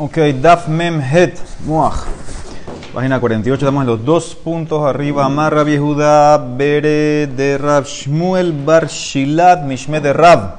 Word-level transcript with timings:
Ok, 0.00 0.16
Daf 0.40 0.66
Mem 0.66 0.98
Het 0.98 1.36
Muach. 1.66 2.06
Página 2.94 3.20
48, 3.20 3.66
estamos 3.66 3.82
en 3.82 3.86
los 3.86 4.02
dos 4.02 4.34
puntos 4.34 4.82
arriba. 4.82 5.26
Amarra 5.26 5.62
Yehuda 5.62 6.38
Bere 6.38 7.26
de 7.26 7.58
Rab 7.58 7.84
Shmuel 7.84 8.54
Bar 8.64 8.88
Shilat 8.88 9.62
Mishme 9.64 10.00
de 10.00 10.14
Rab. 10.14 10.56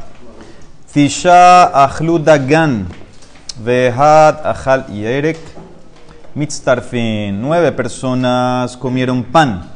Tisha 0.94 1.64
Achlu 1.74 2.20
Dagan. 2.20 2.86
Vehad 3.66 4.46
Achal 4.46 4.86
Yerek. 4.94 5.40
Mitztarfin. 6.36 7.42
Nueve 7.42 7.72
personas 7.72 8.78
comieron 8.78 9.24
pan. 9.24 9.72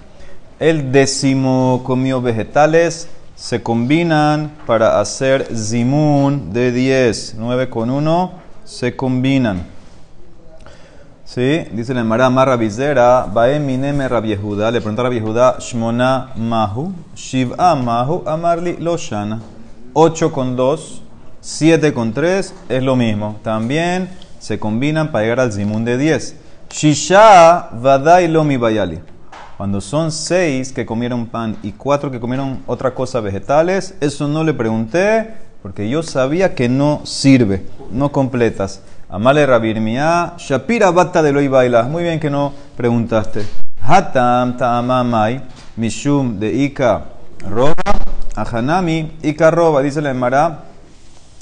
El 0.60 0.92
décimo 0.92 1.82
comió 1.84 2.22
vegetales. 2.22 3.10
Se 3.36 3.64
combinan 3.64 4.52
para 4.68 5.00
hacer 5.00 5.48
zimun 5.56 6.54
de 6.54 6.72
10. 6.72 7.34
9 7.40 7.68
con 7.68 7.90
1 7.90 8.45
se 8.66 8.96
combinan. 8.96 9.64
¿Sí? 11.24 11.66
Dice 11.72 11.94
la 11.94 12.02
Emara 12.02 12.30
Marra 12.30 12.56
Vizera, 12.56 13.26
Bae 13.32 13.60
mineme 13.60 14.08
Rabiehuda, 14.08 14.72
le 14.72 14.80
pregunta 14.80 15.02
a 15.02 15.06
Rabiehuda, 15.06 15.58
Shmona 15.60 16.32
Mahu, 16.36 16.94
Shiv'a 17.16 17.76
Mahu, 17.76 18.24
Amarli 18.26 18.78
Loshana. 18.78 19.40
8 19.94 20.32
con 20.32 20.56
2, 20.56 21.02
7 21.42 21.94
con 21.94 22.14
3 22.14 22.54
es 22.70 22.84
lo 22.84 22.96
mismo. 22.96 23.38
También 23.44 24.10
se 24.40 24.60
combinan 24.60 25.12
para 25.12 25.24
llegar 25.24 25.40
al 25.40 25.54
zimun 25.54 25.86
de 25.86 25.98
10. 25.98 26.36
Shisha 26.70 27.70
Vadai 27.72 28.28
Lomi 28.28 28.58
Bayali. 28.58 29.00
Cuando 29.58 29.80
son 29.80 30.12
6 30.12 30.74
que 30.74 30.86
comieron 30.86 31.28
pan 31.28 31.58
y 31.64 31.72
4 31.72 32.12
que 32.12 32.20
comieron 32.20 32.62
otra 32.68 32.94
cosa 32.94 33.22
vegetales, 33.22 33.96
eso 34.02 34.28
no 34.28 34.44
le 34.44 34.54
pregunté 34.54 35.45
porque 35.62 35.90
yo 35.90 36.04
sabía 36.04 36.56
que 36.56 36.70
no 36.70 37.02
sirve, 37.06 37.66
no 37.92 38.12
completas. 38.12 38.82
Amale 39.10 39.46
Rabirmia, 39.46 40.34
Shapira 40.38 40.92
Bata 40.92 41.22
de 41.22 41.32
Loi 41.32 41.48
Baila. 41.48 41.84
Muy 41.84 42.04
bien 42.04 42.20
que 42.20 42.30
no 42.30 42.54
preguntaste. 42.76 43.46
Hatam 43.82 44.58
Ta'amamai, 44.58 45.42
Mishum 45.78 46.40
de 46.40 46.52
Ika 46.52 47.06
Roba, 47.50 47.76
Ahanami, 48.36 49.12
Ika 49.22 49.52
Roba, 49.52 49.82
dice 49.82 50.02
la 50.02 50.12
Emara. 50.12 50.64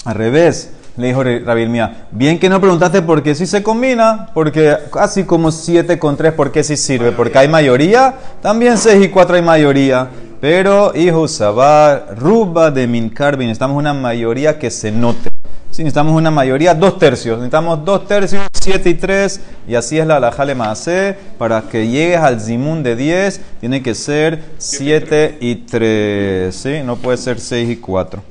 Al 0.04 0.14
revés, 0.14 0.70
le 0.96 1.08
dijo 1.08 1.24
Rabirmia. 1.24 2.06
Bien 2.10 2.38
que 2.38 2.48
no 2.48 2.60
preguntaste 2.60 3.02
por 3.02 3.22
qué 3.22 3.34
si 3.34 3.46
se 3.46 3.62
combina, 3.62 4.28
porque 4.34 4.76
así 5.00 5.24
como 5.24 5.50
7 5.50 5.98
con 5.98 6.16
3, 6.16 6.34
¿por 6.34 6.52
qué 6.52 6.62
si 6.62 6.76
sirve? 6.76 7.12
Porque 7.12 7.38
hay 7.38 7.48
mayoría, 7.48 8.14
también 8.42 8.78
6 8.78 9.06
y 9.06 9.08
4 9.08 9.36
hay 9.36 9.42
mayoría. 9.42 10.08
Pero, 10.44 10.92
hijo 10.94 11.26
Sabar, 11.26 12.16
Ruba 12.18 12.70
de 12.70 12.86
Mincarbin, 12.86 13.46
necesitamos 13.46 13.78
una 13.78 13.94
mayoría 13.94 14.58
que 14.58 14.70
se 14.70 14.92
note. 14.92 15.30
Si 15.70 15.82
necesitamos 15.82 16.14
una 16.14 16.30
mayoría, 16.30 16.74
dos 16.74 16.98
tercios. 16.98 17.38
Necesitamos 17.38 17.82
dos 17.82 18.06
tercios, 18.06 18.46
siete 18.52 18.90
y 18.90 18.94
tres. 18.94 19.40
Y 19.66 19.74
así 19.74 19.98
es 19.98 20.06
la 20.06 20.16
alajale 20.16 20.54
maase. 20.54 21.16
Para 21.38 21.62
que 21.62 21.88
llegues 21.88 22.18
al 22.18 22.42
zimun 22.42 22.82
de 22.82 22.94
10, 22.94 23.40
tiene 23.60 23.82
que 23.82 23.94
ser 23.94 24.42
7 24.58 25.38
y 25.40 25.54
3. 25.54 26.54
¿sí? 26.54 26.82
No 26.84 26.96
puede 26.96 27.16
ser 27.16 27.40
6 27.40 27.70
y 27.70 27.76
4. 27.76 28.22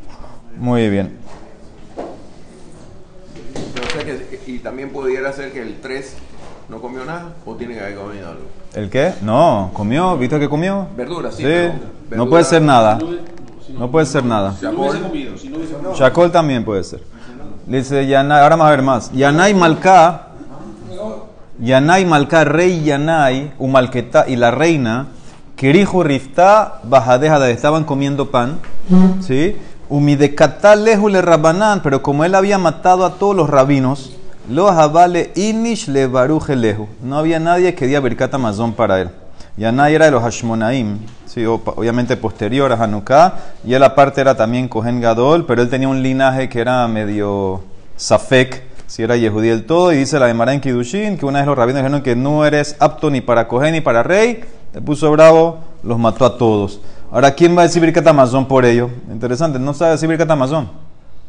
Muy 0.60 0.90
bien. 0.90 1.18
Y 4.46 4.60
también 4.60 4.92
pudiera 4.92 5.34
ser 5.34 5.52
que 5.52 5.64
el 5.64 5.82
3 5.82 6.14
no 6.70 6.80
comió 6.80 7.06
nada 7.06 7.34
o 7.46 7.56
tiene 7.56 7.74
que 7.76 7.80
haber 7.82 7.96
comido 7.96 8.28
algo. 8.30 8.42
¿El 8.74 8.90
qué? 8.90 9.14
No, 9.22 9.70
comió. 9.74 10.18
¿Viste 10.18 10.40
que 10.40 10.50
comió? 10.50 10.88
Verduras, 10.98 11.36
sí. 11.36 11.44
Sí. 11.44 11.48
pero 11.48 11.70
No 11.72 11.80
verdura- 12.10 12.30
puede 12.30 12.44
ser 12.46 12.62
nada. 12.62 13.00
No 13.78 13.90
puede 13.92 14.06
ser 14.06 14.24
nada. 14.26 14.54
Si 14.60 14.66
no 14.66 14.72
hubiese 14.72 15.00
comido, 15.02 15.38
si 15.38 15.50
no 15.50 15.58
hubiese 15.58 15.74
comido. 15.74 15.94
Chacol 15.94 16.32
también 16.32 16.64
puede 16.66 16.84
ser. 16.84 17.02
Dice 17.66 18.06
Yanai, 18.08 18.42
ahora 18.42 18.56
vamos 18.56 18.68
a 18.68 18.72
ver 18.72 18.82
más. 18.82 19.12
Yanai 19.14 19.54
Malká, 19.54 20.28
Yanai 21.60 22.06
Malká, 22.06 22.44
rey 22.44 22.84
Yanai, 22.84 23.54
Umalqueta 23.58 24.26
y 24.28 24.36
la 24.36 24.52
reina, 24.52 25.08
Kerijo 25.56 26.04
Riftá, 26.04 26.80
Bajadeja, 26.84 27.48
estaban 27.50 27.84
comiendo 27.86 28.32
pan, 28.32 28.60
¿sí? 29.22 29.56
Umidekatá 29.90 30.76
lejule 30.76 31.22
Rabanán, 31.22 31.82
pero 31.84 32.02
como 32.02 32.26
él 32.26 32.36
había 32.36 32.58
matado 32.58 33.06
a 33.06 33.14
todos 33.16 33.36
los 33.36 33.50
rabinos, 33.50 34.18
lo 34.50 34.68
jabale 34.72 35.32
inish 35.36 35.88
le 35.88 36.08
baruje 36.08 36.56
lehu. 36.56 36.88
No 37.02 37.18
había 37.18 37.40
nadie 37.40 37.74
que 37.76 37.88
diera 37.88 38.02
Birkat 38.02 38.34
Amazon 38.34 38.74
para 38.74 39.02
él. 39.02 39.10
Yanai 39.56 39.94
era 39.94 40.06
de 40.06 40.12
los 40.12 40.24
Hashmonaim, 40.24 40.98
sí, 41.28 41.46
obviamente 41.46 42.18
posterior 42.18 42.72
a 42.72 42.76
Hanukkah, 42.76 43.36
y 43.64 43.76
él 43.76 43.84
aparte 43.84 44.20
era 44.20 44.36
también 44.36 44.68
Kohen 44.68 45.00
Gadol, 45.00 45.46
pero 45.46 45.62
él 45.62 45.70
tenía 45.70 45.88
un 45.88 46.02
linaje 46.02 46.50
que 46.50 46.60
era 46.60 46.88
medio 46.88 47.62
Safek, 47.96 48.64
si 48.88 49.04
era 49.04 49.16
Yehudí 49.16 49.50
del 49.50 49.66
todo, 49.66 49.94
y 49.94 49.98
dice 49.98 50.18
la 50.18 50.26
de 50.26 50.54
en 50.54 50.60
Kiddushin, 50.60 51.18
que 51.18 51.26
una 51.28 51.40
vez 51.40 51.48
los 51.48 51.56
rabinos 51.56 51.84
dijeron 51.84 52.02
que 52.02 52.16
no 52.16 52.46
eres 52.46 52.76
apto 52.80 53.12
ni 53.12 53.22
para 53.22 53.48
Kohen 53.48 53.74
ni 53.74 53.82
para 53.82 54.02
rey, 54.02 54.44
le 54.74 54.82
puso 54.82 55.12
bravo, 55.12 55.60
los 55.84 56.00
mató 56.00 56.26
a 56.26 56.36
todos. 56.36 56.82
Ahora, 57.12 57.36
¿quién 57.36 57.56
va 57.56 57.62
a 57.62 57.66
decir 57.66 57.80
Birkat 57.80 58.08
Amazon 58.08 58.48
por 58.48 58.66
ello? 58.66 58.90
Interesante, 59.12 59.60
no 59.60 59.76
sabe 59.76 59.92
decir 59.92 60.10
Birkat 60.10 60.32
Amazon. 60.32 60.68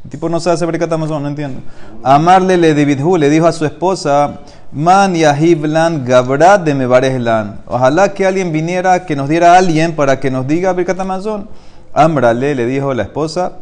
El 0.05 0.11
tipo 0.11 0.29
no 0.29 0.39
sabe 0.39 0.67
Birkat 0.67 0.93
Amazon, 0.93 1.23
no 1.23 1.29
entiendo. 1.29 1.61
Amarle 2.03 2.59
le 2.59 2.75
le 2.75 3.31
dijo 3.31 3.47
a 3.47 3.53
su 3.53 3.65
esposa, 3.65 4.41
Man 4.71 5.15
Yahiblan 5.15 6.05
Gabrat 6.05 6.63
de 6.63 6.75
Mebarehlan. 6.75 7.61
Ojalá 7.67 8.13
que 8.13 8.27
alguien 8.27 8.53
viniera, 8.53 9.07
que 9.07 9.17
nos 9.17 9.29
diera 9.29 9.57
alguien 9.57 9.97
para 9.97 10.21
que 10.21 10.31
nos 10.31 10.47
diga 10.47 10.73
Birkat 10.73 11.01
Amazon. 11.01 11.49
Amrale 11.95 12.55
le 12.55 12.67
dijo 12.67 12.93
la 12.93 13.05
esposa, 13.05 13.53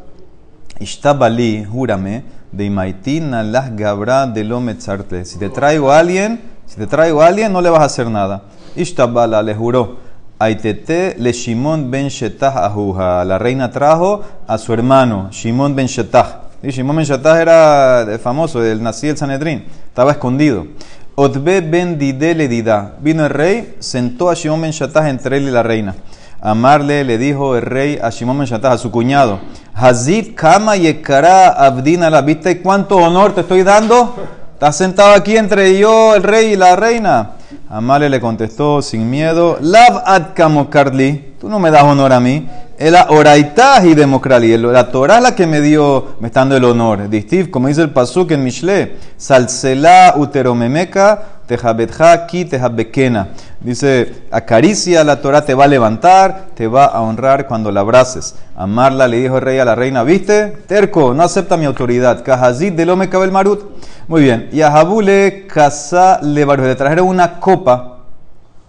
Ishtabali, 0.80 1.64
júrame, 1.64 2.24
de 2.50 2.64
Imaitina 2.64 3.42
las 3.42 3.76
Gabra 3.76 4.26
de 4.26 4.42
lo 4.42 4.60
metzarte. 4.60 5.24
Si 5.24 5.38
te 5.38 5.48
traigo 5.48 5.92
a 5.92 5.98
alguien, 5.98 6.40
si 6.66 6.76
te 6.76 6.86
traigo 6.86 7.22
a 7.22 7.26
alguien, 7.26 7.52
no 7.52 7.60
le 7.60 7.70
vas 7.70 7.82
a 7.82 7.84
hacer 7.84 8.10
nada. 8.10 8.42
Ishtabala 8.74 9.42
le 9.42 9.54
juró. 9.54 9.98
Aitete 10.42 11.14
le 11.20 11.32
Shimon 11.32 11.88
ben 11.88 12.08
Shetah 12.08 12.66
ajuja. 12.66 13.24
La 13.24 13.38
reina 13.38 13.70
trajo 13.70 14.24
a 14.48 14.58
su 14.58 14.72
hermano, 14.72 15.28
Shimon 15.30 15.76
ben 15.76 15.86
Shetah. 15.86 16.40
Y 16.64 16.70
Shimon 16.70 16.96
ben 16.96 17.04
Shetah 17.04 17.40
era 17.40 18.02
eh, 18.02 18.18
famoso, 18.18 18.60
del 18.60 18.82
nací 18.82 19.06
del 19.06 19.16
Sanedrín. 19.16 19.64
Estaba 19.86 20.10
escondido. 20.10 20.66
Otbe 21.14 21.60
ben 21.60 21.96
Dide 21.96 22.34
le 22.34 22.48
dida. 22.48 22.96
Vino 22.98 23.24
el 23.24 23.30
rey, 23.30 23.76
sentó 23.78 24.30
a 24.30 24.34
Shimon 24.34 24.62
ben 24.62 24.72
Shetah 24.72 25.10
entre 25.10 25.36
él 25.36 25.44
y 25.44 25.52
la 25.52 25.62
reina. 25.62 25.94
Amarle 26.40 27.04
le 27.04 27.18
dijo 27.18 27.54
el 27.54 27.62
rey 27.62 28.00
a 28.02 28.10
Shimon 28.10 28.38
ben 28.38 28.48
Shetah, 28.48 28.72
a 28.72 28.78
su 28.78 28.90
cuñado, 28.90 29.38
Hazid 29.74 30.34
kama 30.34 30.76
yekara 30.76 31.50
abdina 31.50 32.10
la 32.10 32.20
¿Viste 32.20 32.60
cuánto 32.60 32.96
honor 32.96 33.32
te 33.32 33.42
estoy 33.42 33.62
dando? 33.62 34.16
¿Estás 34.54 34.76
sentado 34.76 35.14
aquí 35.14 35.36
entre 35.36 35.78
yo, 35.78 36.16
el 36.16 36.24
rey 36.24 36.54
y 36.54 36.56
la 36.56 36.74
reina? 36.74 37.30
Amarle 37.74 38.10
le 38.10 38.20
contestó 38.20 38.82
sin 38.82 39.08
miedo, 39.08 39.56
Lav 39.62 40.02
ad 40.04 40.34
kamo 40.34 40.68
karli, 40.68 41.31
tú 41.42 41.48
no 41.48 41.58
me 41.58 41.72
das 41.72 41.82
honor 41.82 42.12
a 42.12 42.20
mí. 42.20 42.48
Era 42.78 43.08
oraitah 43.10 43.84
y 43.84 43.96
democrali. 43.96 44.56
La 44.56 44.92
Torah 44.92 45.20
la 45.20 45.34
que 45.34 45.44
me 45.44 45.60
dio, 45.60 46.14
me 46.20 46.28
está 46.28 46.40
dando 46.40 46.56
el 46.56 46.64
honor. 46.64 47.08
Distiv, 47.08 47.50
como 47.50 47.66
dice 47.66 47.82
el 47.82 47.90
pasuk 47.90 48.30
en 48.30 48.44
Mishle, 48.44 48.96
salsela 49.16 50.14
uteromemeka 50.16 51.20
tejabetja 51.48 52.28
ki 52.28 52.44
tejabekena. 52.44 53.30
Dice, 53.58 54.22
acaricia 54.30 55.02
la 55.02 55.20
Torah, 55.20 55.44
te 55.44 55.54
va 55.54 55.64
a 55.64 55.66
levantar, 55.66 56.50
te 56.54 56.68
va 56.68 56.84
a 56.84 57.00
honrar 57.00 57.48
cuando 57.48 57.72
la 57.72 57.80
abraces. 57.80 58.36
Amarla 58.54 59.08
le 59.08 59.18
dijo 59.18 59.38
el 59.38 59.42
rey 59.42 59.58
a 59.58 59.64
la 59.64 59.74
reina, 59.74 60.04
¿viste? 60.04 60.46
Terco, 60.68 61.12
no 61.12 61.24
acepta 61.24 61.56
mi 61.56 61.64
autoridad. 61.64 62.22
Kahazid 62.22 62.74
de 62.74 62.86
lo 62.86 62.94
me 62.94 63.06
el 63.06 63.32
marut. 63.32 63.64
Muy 64.06 64.22
bien. 64.22 64.48
Y 64.52 64.60
a 64.60 64.70
Jabule 64.70 65.48
casa 65.52 66.20
le 66.22 66.46
trajeron 66.76 67.08
una 67.08 67.40
copa 67.40 67.98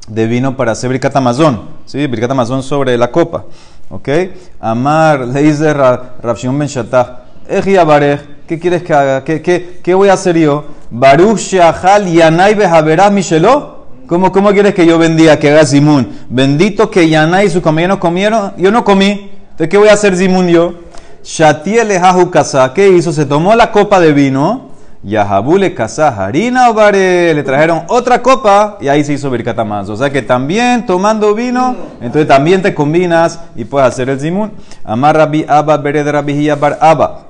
de 0.07 0.25
vino 0.25 0.57
para 0.57 0.71
hacer 0.71 0.99
Amazon. 1.13 1.72
¿Sí? 1.85 2.07
Birkat 2.07 2.31
Amazon 2.31 2.63
sobre 2.63 2.97
la 2.97 3.11
copa. 3.11 3.45
¿Ok? 3.89 4.09
Amar, 4.59 5.27
le 5.27 5.43
dice 5.43 5.73
Ra- 5.73 6.15
Rav 6.21 6.37
Shimon 6.37 6.59
Ben 6.59 6.67
Shattah, 6.67 7.25
"Eji 7.47 7.75
¿qué 8.47 8.59
quieres 8.59 8.83
que 8.83 8.93
haga? 8.93 9.23
¿Qué, 9.23 9.41
qué, 9.41 9.79
qué 9.83 9.93
voy 9.93 10.09
a 10.09 10.13
hacer 10.13 10.37
yo? 10.37 10.65
Baruch 10.89 11.37
Shahal 11.39 12.11
Yanai 12.11 12.55
Behaberah 12.55 13.09
Mishelo. 13.09 13.83
¿Cómo, 14.07 14.31
¿Cómo 14.31 14.51
quieres 14.51 14.73
que 14.73 14.85
yo 14.85 14.97
bendiga, 14.97 15.37
que 15.39 15.49
haga 15.49 15.65
Zimun? 15.65 16.07
Bendito 16.29 16.89
que 16.89 17.07
Yanai 17.07 17.47
y 17.47 17.49
sus 17.49 17.61
compañeros 17.61 17.97
comieron, 17.99 18.53
yo 18.57 18.69
no 18.71 18.83
comí. 18.83 19.31
Entonces, 19.51 19.69
¿qué 19.69 19.77
voy 19.77 19.87
a 19.87 19.93
hacer 19.93 20.15
Zimun 20.15 20.47
yo? 20.47 20.73
Shatiel 21.23 21.89
Kasa, 22.31 22.73
¿qué 22.73 22.89
hizo? 22.89 23.13
Se 23.13 23.25
tomó 23.25 23.55
la 23.55 23.71
copa 23.71 23.99
de 23.99 24.11
vino. 24.11 24.72
Yahabule 25.03 25.73
Kasa 25.75 26.07
Harina 26.07 26.69
Obare, 26.69 27.33
le 27.33 27.43
trajeron 27.43 27.83
otra 27.89 28.21
copa 28.21 28.77
y 28.79 28.87
ahí 28.87 29.03
se 29.03 29.13
hizo 29.13 29.29
Birkat 29.29 29.59
Amaz. 29.59 29.89
O 29.89 29.97
sea 29.97 30.09
que 30.09 30.21
también 30.21 30.85
tomando 30.85 31.33
vino, 31.35 31.75
entonces 31.99 32.27
también 32.27 32.61
te 32.61 32.73
combinas 32.73 33.39
y 33.55 33.65
puedes 33.65 33.87
hacer 33.89 34.09
el 34.09 34.19
Zimun. 34.19 34.51
Amar 34.83 35.17
Rabbi 35.17 35.45
Abba 35.47 35.77
Bered 35.77 36.07
Rabbi 36.09 36.49
Bar 36.51 36.77
Abba. 36.79 37.25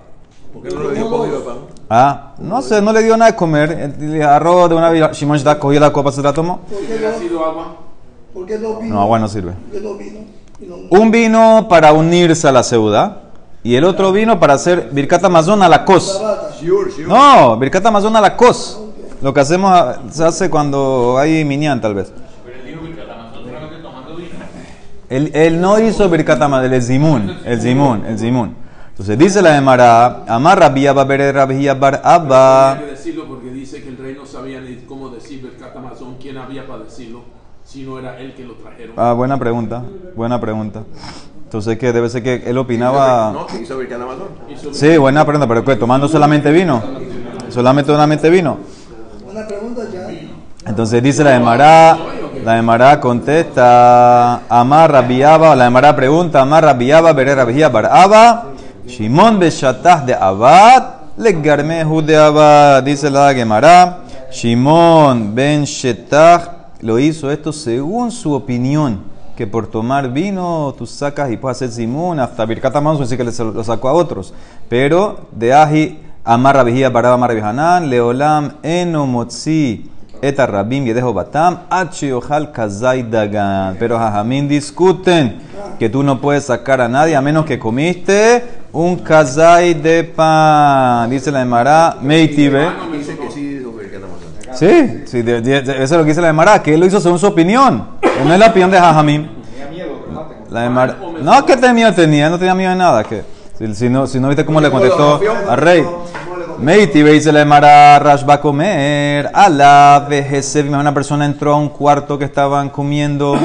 ¿Por 0.54 0.62
qué 0.62 0.70
no 0.70 0.84
le 0.84 0.96
dio 0.96 1.10
pan? 1.44 1.58
Ah, 1.90 2.34
no 2.40 2.62
sé, 2.62 2.82
no 2.82 2.94
le 2.94 3.04
dio 3.04 3.18
nada 3.18 3.32
de 3.32 3.38
comer. 3.38 3.94
El 4.00 4.22
arroz 4.22 4.70
de 4.70 4.76
una 4.76 4.92
vida, 4.92 5.12
Shimon 5.12 5.38
Shdah 5.38 5.58
cogió 5.58 5.80
la 5.80 5.92
copa, 5.92 6.12
se 6.12 6.22
la 6.22 6.32
tomó. 6.32 6.62
Si 6.70 6.76
hubiera 6.76 7.18
sido 7.18 7.44
agua, 7.44 7.76
¿Por 8.34 8.46
qué 8.46 8.58
no 8.58 8.80
vino? 8.80 8.96
No, 8.96 9.02
agua 9.02 9.20
no 9.20 9.28
sirve. 9.28 9.52
¿Por 9.52 9.72
qué 9.72 9.82
no 9.82 9.96
vino? 9.96 10.20
Un 10.92 11.12
vino 11.12 11.68
para 11.68 11.92
unirse 11.92 12.48
a 12.48 12.52
la 12.52 12.64
ceuda 12.64 13.24
y 13.64 13.76
el 13.76 13.86
otro 13.86 14.12
vino 14.12 14.40
para 14.40 14.56
hacer 14.56 14.90
Birkat 14.92 15.24
Amazon 15.24 15.64
a 15.64 15.70
la 15.70 15.86
cos. 15.86 16.22
No, 17.08 17.58
Birkat 17.58 17.86
Amazon 17.86 18.16
a 18.16 18.22
la 18.22 18.36
cos. 18.36 18.80
Lo 19.22 19.34
que 19.34 19.40
hacemos 19.40 19.72
ah, 19.74 20.02
se 20.12 20.24
hace 20.26 20.50
cuando 20.50 21.18
hay 21.18 21.46
minyan, 21.46 21.80
tal 21.80 21.96
vez. 21.96 22.12
Él, 25.10 25.32
él 25.34 25.62
no 25.62 25.80
hizo 25.80 26.10
Birkat 26.10 26.42
Hamazon, 26.42 26.74
el 26.74 26.82
Zimun, 26.82 27.38
el 27.46 27.62
Zimun, 27.62 28.06
el 28.06 28.20
Zimun. 28.20 28.56
Entonces 28.90 29.18
dice 29.18 29.42
la 29.42 29.58
Emara, 29.58 30.24
Amar 30.28 30.60
Rabbi 30.60 30.86
Abba 30.86 31.04
Ber 31.04 31.34
Rabbi 31.34 31.68
Bar 31.68 32.02
Abba. 32.04 32.74
Hay 32.74 32.80
que 32.80 32.92
decirlo 32.92 33.28
porque 33.28 33.50
dice 33.50 33.82
que 33.82 33.90
el 33.90 33.98
rey 33.98 34.16
no 34.16 34.26
sabía 34.26 34.60
ni 34.60 34.76
cómo 34.88 35.10
decir 35.10 35.42
Berkat 35.42 35.76
Amazon, 35.78 36.18
quién 36.20 36.38
había 36.38 36.68
para 36.68 36.84
decirlo, 36.84 37.22
si 37.64 37.84
no 37.84 37.98
era 37.98 38.20
él 38.20 38.34
que 38.34 38.44
lo 38.44 38.56
trajeron. 38.56 38.96
Ah, 38.98 39.14
buena 39.14 39.38
pregunta, 39.38 39.84
buena 40.16 40.42
pregunta. 40.42 40.84
Entonces, 41.54 41.78
¿qué? 41.78 41.94
Debe 41.94 42.10
ser 42.10 42.24
que 42.24 42.42
él 42.48 42.58
opinaba... 42.58 43.32
No, 43.32 43.46
que 43.46 43.62
hizo 43.62 43.76
Amazon. 43.76 44.74
Sí, 44.74 44.98
buena 44.98 45.24
pregunta, 45.24 45.48
pero 45.48 45.64
¿qué? 45.64 45.76
¿Tomando 45.76 46.08
solamente 46.08 46.52
vino? 46.52 46.82
¿Solamente 47.50 47.92
solamente 47.92 48.28
vino? 48.32 48.58
Una 49.32 49.46
pregunta 49.46 49.84
ya. 49.94 50.10
Entonces 50.66 51.04
dice 51.04 51.24
la 51.24 51.36
Emara, 51.36 51.96
la 52.44 52.58
Emara 52.58 53.00
contesta, 53.00 54.48
Amar 54.50 54.92
Rabiaba, 54.94 55.56
la 55.56 55.68
Emara 55.68 55.96
pregunta, 55.96 56.42
Amar 56.42 56.64
Rabiaba, 56.64 57.14
Bere 57.14 57.36
Rabia 57.36 57.70
Baraba, 57.70 58.46
Shimon 58.88 59.38
Beshatah 59.38 60.04
de 60.04 60.16
Abad, 60.16 60.84
Legarmehu 61.18 62.02
de 62.02 62.18
Abad, 62.18 62.82
dice 62.82 63.12
la 63.12 63.32
Gemara, 63.32 64.00
Shimon 64.32 65.36
Ben 65.36 65.66
Shetah 65.66 66.72
lo 66.82 66.98
hizo 66.98 67.30
esto 67.30 67.54
según 67.54 68.12
su 68.12 68.34
opinión, 68.34 69.13
que 69.36 69.48
por 69.48 69.68
tomar 69.68 70.12
vino 70.12 70.74
tú 70.78 70.86
sacas 70.86 71.32
y 71.32 71.38
puedes 71.38 71.58
hacer 71.58 71.72
simón, 71.72 72.20
hasta 72.20 72.46
Birkat 72.46 72.80
Manso 72.82 73.04
dice 73.04 73.18
que 73.18 73.24
lo 73.24 73.64
sacó 73.64 73.90
a 73.90 73.94
otros, 73.94 74.34
pero 74.70 75.28
de 75.32 75.54
Aji, 75.54 76.00
Amar 76.24 76.56
Rabia 76.56 76.90
Baraba, 76.90 77.16
Amar 77.16 77.32
Hanan, 77.32 77.90
Leolam 77.90 78.54
Enomotzi, 78.64 79.90
Eta 80.24 80.46
Rabim 80.46 80.86
Yedejo 80.86 81.14
Batam, 81.14 81.64
Ojal 82.14 82.54
Kazai 82.54 83.04
Dagan. 83.04 83.76
Pero 83.78 84.00
Jajamín 84.00 84.48
discuten 84.48 85.42
que 85.78 85.90
tú 85.90 86.02
no 86.02 86.22
puedes 86.22 86.46
sacar 86.46 86.80
a 86.80 86.88
nadie 86.88 87.14
a 87.14 87.22
menos 87.22 87.46
que 87.46 87.60
comiste 87.60 88.42
un 88.72 88.96
Kazai 89.00 89.74
de 89.74 90.06
pan. 90.06 91.10
Dice 91.10 91.30
la 91.30 91.42
Emara, 91.42 91.98
Meitibe. 92.02 92.70
Que 92.90 93.04
sí 93.32 93.62
Amazon. 93.98 94.56
Sí, 94.56 95.04
eso 95.12 95.84
es 95.84 95.92
lo 95.92 96.04
que 96.04 96.10
dice 96.10 96.22
la 96.22 96.30
Emara, 96.30 96.64
que 96.64 96.74
él 96.74 96.80
lo 96.80 96.86
hizo 96.86 97.02
según 97.02 97.20
su 97.20 97.28
opinión. 97.28 98.03
No 98.26 98.34
es 98.34 98.40
la 98.40 98.48
opinión 98.48 98.72
de 98.72 98.80
Jajamín. 98.80 99.30
La 100.50 100.66
Emara, 100.66 100.98
no, 101.22 101.46
que 101.46 101.58
tenía, 101.58 101.94
tenía, 101.96 102.30
no 102.30 102.38
tenía 102.38 102.54
miedo 102.54 102.70
de 102.70 102.76
nada. 102.76 103.04
Que, 103.04 103.24
si, 103.58 103.74
si 103.74 103.90
no, 103.90 104.06
si 104.06 104.20
no 104.20 104.28
viste 104.28 104.46
cómo 104.46 104.62
le 104.62 104.70
contestó 104.70 105.20
al 105.50 105.58
rey. 105.58 105.84
Meiti 106.60 107.02
dice 107.02 107.32
la 107.32 107.42
Emara, 107.42 107.98
Rash 108.00 108.24
va 108.28 108.36
a 108.36 108.42
comer. 108.42 109.32
A 109.34 109.50
la 109.50 110.06
vejez, 110.08 110.56
una 110.56 110.94
persona 110.94 111.26
entró 111.26 111.54
a 111.54 111.58
un 111.58 111.70
cuarto 111.70 112.20
que 112.20 112.26
estaban 112.26 112.70
comiendo 112.70 113.38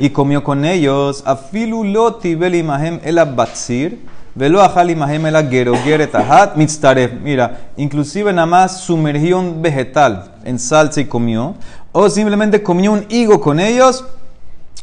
y 0.00 0.10
comió 0.10 0.42
con 0.42 0.64
ellos. 0.64 1.22
Afilu 1.24 1.84
lo 1.84 2.16
tibel 2.16 2.56
imahem 2.56 2.98
el 3.04 3.18
abatzir. 3.18 4.04
Velo 4.34 4.60
ajal 4.60 4.90
imahem 4.90 5.26
el 5.26 5.48
gerogeret 5.48 6.12
ahat 6.16 6.56
mitztaref. 6.56 7.12
Mira, 7.22 7.70
inclusive 7.76 8.32
nada 8.32 8.46
más 8.46 8.80
sumergió 8.80 9.38
un 9.38 9.62
vegetal 9.62 10.32
en 10.44 10.58
salsa 10.58 11.00
y 11.00 11.04
comió. 11.04 11.54
O 11.96 12.10
simplemente 12.10 12.60
comió 12.62 12.90
un 12.92 13.06
higo 13.08 13.40
con 13.40 13.60
ellos 13.60 14.04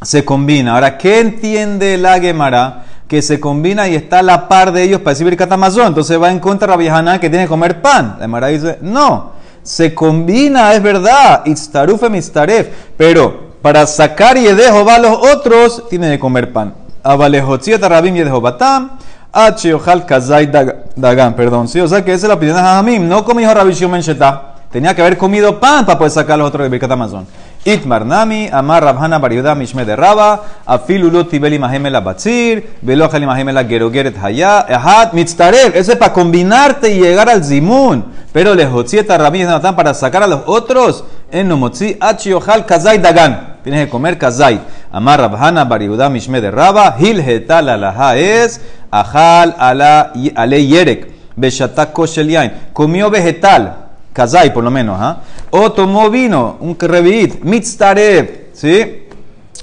se 0.01 0.25
combina. 0.25 0.73
Ahora, 0.73 0.97
¿qué 0.97 1.19
entiende 1.19 1.97
la 1.97 2.19
Gemara? 2.19 2.85
Que 3.07 3.21
se 3.21 3.39
combina 3.39 3.87
y 3.89 3.95
está 3.95 4.19
a 4.19 4.23
la 4.23 4.47
par 4.47 4.71
de 4.71 4.81
ellos 4.81 5.01
para 5.01 5.11
decir 5.11 5.25
Birkat 5.25 5.51
Hamazon. 5.51 5.87
Entonces 5.87 6.19
va 6.19 6.31
en 6.31 6.39
contra 6.39 6.67
de 6.67 6.73
Rabbi 6.73 6.87
Hanan 6.87 7.19
que 7.19 7.29
tiene 7.29 7.45
que 7.45 7.49
comer 7.49 7.81
pan. 7.81 8.15
La 8.17 8.23
Gemara 8.23 8.47
dice, 8.47 8.79
no, 8.81 9.33
se 9.61 9.93
combina, 9.93 10.73
es 10.73 10.81
verdad. 10.81 11.43
Itztaruf 11.45 12.01
em 12.03 12.15
itztaref. 12.15 12.69
Pero 12.97 13.51
para 13.61 13.85
sacar 13.85 14.37
y 14.37 14.43
dejo 14.45 14.85
va 14.85 14.95
a 14.95 14.99
los 14.99 15.17
otros, 15.35 15.83
tiene 15.89 16.09
que 16.11 16.19
comer 16.19 16.51
pan. 16.53 16.73
Abalejotziet 17.03 17.83
rabim 17.83 18.15
y 18.15 18.23
batam. 18.23 18.97
H. 19.33 19.73
Ojal 19.73 20.05
Kazai 20.05 20.47
Dag- 20.51 20.75
Dagan, 20.95 21.35
perdón. 21.35 21.67
Sí, 21.67 21.79
o 21.79 21.87
sea 21.87 22.03
que 22.03 22.13
esa 22.13 22.25
es 22.25 22.29
la 22.29 22.35
opinión 22.35 22.57
de 22.57 22.63
Hamim. 22.63 23.07
No 23.07 23.23
comió 23.23 23.53
Rabbi 23.53 23.73
Shimon 23.73 24.01
Shetah. 24.01 24.50
Tenía 24.71 24.95
que 24.95 25.01
haber 25.01 25.17
comido 25.17 25.59
pan 25.59 25.85
para 25.85 25.97
poder 25.97 26.11
sacar 26.11 26.35
a 26.35 26.37
los 26.37 26.47
otros 26.47 26.63
de 26.63 26.69
Birkat 26.69 26.91
Hamazon. 26.91 27.27
Itmar 27.65 28.05
Nami, 28.05 28.49
Amar 28.51 28.81
Rabhana 28.81 29.19
Bariuda 29.19 29.53
Mishme 29.53 29.83
de 29.83 29.97
Raba, 29.97 30.43
Afilu 30.65 31.11
lo 31.11 31.27
tibeli 31.27 31.59
mahemel 31.59 31.95
abatzir, 31.95 32.77
velo 32.81 33.05
ajali 33.05 33.25
mahemel 33.25 33.67
gerogeret 33.67 34.17
haya, 34.17 34.65
ehat 34.69 35.13
mitztarev. 35.13 35.75
Eso 35.75 35.91
es 35.91 35.97
para 35.97 36.13
combinarte 36.13 36.89
y 36.89 37.01
llegar 37.01 37.29
al 37.29 37.43
zimun. 37.43 38.05
Pero 38.31 38.55
lejotzieta 38.55 39.17
rabí 39.17 39.43
Natán 39.43 39.75
para 39.75 39.93
sacar 39.93 40.23
a 40.23 40.27
los 40.27 40.43
otros, 40.45 41.03
en 41.29 41.49
nomotzi 41.49 41.97
achi 41.99 42.31
ojal 42.31 42.65
kazai 42.65 42.97
dagan. 42.99 43.57
Tienes 43.63 43.85
que 43.85 43.91
comer 43.91 44.17
kazai. 44.17 44.61
Amar 44.89 45.19
Rabhana 45.19 45.65
Bariuda 45.65 46.09
Mishme 46.09 46.39
de 46.39 46.49
Raba, 46.49 46.95
hil 46.97 47.19
hetal 47.19 47.67
alaha 47.67 48.15
es, 48.17 48.61
ajal 48.89 49.53
ala 49.59 50.13
ale 50.33 50.65
yerek, 50.65 51.11
beshatak 51.35 51.91
koshel 51.91 52.29
yain. 52.29 52.53
Comió 52.71 53.11
vegetal. 53.11 53.80
Kazai, 54.13 54.53
por 54.53 54.63
lo 54.63 54.71
menos, 54.71 54.97
¿ah? 54.99 55.21
O 55.51 55.71
tomó 55.71 56.09
vino, 56.09 56.57
un 56.59 56.77
revit, 56.77 57.41
mitztarev, 57.43 58.49
¿sí? 58.53 59.07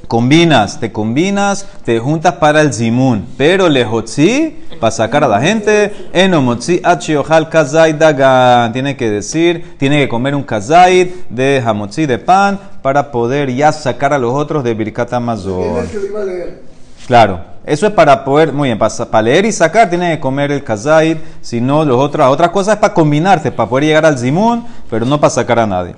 Combinas, 0.07 0.81
te 0.81 0.91
combinas, 0.91 1.67
te 1.85 1.99
juntas 1.99 2.35
para 2.35 2.63
el 2.63 2.73
zimun. 2.73 3.27
Pero 3.37 3.69
lejotzi, 3.69 4.57
para 4.81 4.91
sacar 4.91 5.23
a 5.25 5.29
la 5.29 5.39
gente, 5.39 5.93
enomotzi 6.15 6.81
achiohal 6.83 7.51
kazai 7.51 7.93
dagan. 7.93 8.73
Tiene 8.73 8.97
que 8.97 9.11
decir, 9.11 9.77
tiene 9.79 9.99
que 9.99 10.09
comer 10.09 10.35
un 10.35 10.45
kazai 10.45 11.13
de 11.29 11.63
hamotzi 11.63 12.07
de 12.07 12.19
pan 12.19 12.59
para 12.81 13.11
poder 13.13 13.55
ya 13.55 13.71
sacar 13.71 14.15
a 14.15 14.19
los 14.19 14.33
otros 14.33 14.65
de 14.65 14.73
Birkat 14.73 15.13
Amazon. 15.13 15.87
Claro, 17.07 17.41
eso 17.65 17.87
es 17.87 17.93
para 17.93 18.25
poder, 18.25 18.53
muy 18.53 18.69
bien, 18.69 18.79
para, 18.79 18.93
para 19.07 19.23
leer 19.23 19.45
y 19.47 19.53
sacar 19.53 19.89
tiene 19.89 20.15
que 20.15 20.21
comer 20.21 20.53
el 20.53 20.65
kazait, 20.65 21.19
si 21.41 21.61
no, 21.61 21.85
los 21.85 21.99
otras, 21.99 22.29
otras 22.31 22.51
cosas 22.51 22.75
es 22.75 22.81
para 22.81 22.95
combinarte, 22.95 23.53
para 23.53 23.69
poder 23.69 23.85
llegar 23.85 24.07
al 24.07 24.19
zimun, 24.19 24.65
pero 24.91 25.05
no 25.07 25.21
para 25.21 25.31
sacar 25.31 25.59
a 25.59 25.67
nadie. 25.67 25.95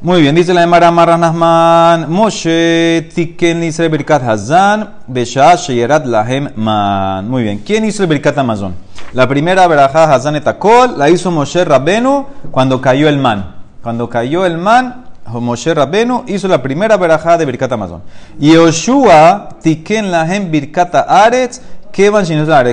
Muy 0.00 0.22
bien, 0.22 0.32
dice 0.32 0.54
la 0.54 0.62
Emara 0.62 0.92
Marranasman, 0.92 2.08
Moshe 2.08 3.10
Tiken 3.12 3.64
hizo 3.64 3.82
el 3.82 3.88
Birkat 3.88 4.22
Hazan, 4.22 4.90
Besha 5.08 5.56
Sheyerat 5.56 6.06
Lahem 6.06 6.50
Man. 6.54 7.28
Muy 7.28 7.42
bien, 7.42 7.58
¿quién 7.66 7.84
hizo 7.84 8.04
el 8.04 8.08
Birkat 8.08 8.38
Amazon? 8.38 8.76
La 9.12 9.26
primera 9.26 9.66
verajá 9.66 10.14
Hazan 10.14 10.36
etakol 10.36 10.96
la 10.96 11.10
hizo 11.10 11.32
Moshe 11.32 11.64
Rabbenu 11.64 12.26
cuando 12.52 12.80
cayó 12.80 13.08
el 13.08 13.18
man. 13.18 13.56
Cuando 13.82 14.08
cayó 14.08 14.46
el 14.46 14.56
man, 14.56 15.07
Moshe 15.32 15.72
Rabbenu 15.74 16.24
hizo 16.26 16.48
la 16.48 16.62
primera 16.62 16.96
verajá 16.96 17.36
de 17.38 17.44
Birkat 17.44 17.72
Amazon. 17.72 18.02
Y 18.38 18.52
Yoshua 18.52 19.48
Tiken 19.62 20.10
Lahem 20.10 20.50
Birkat 20.50 20.94
Aretz, 20.94 21.60
Kevan. 21.92 22.24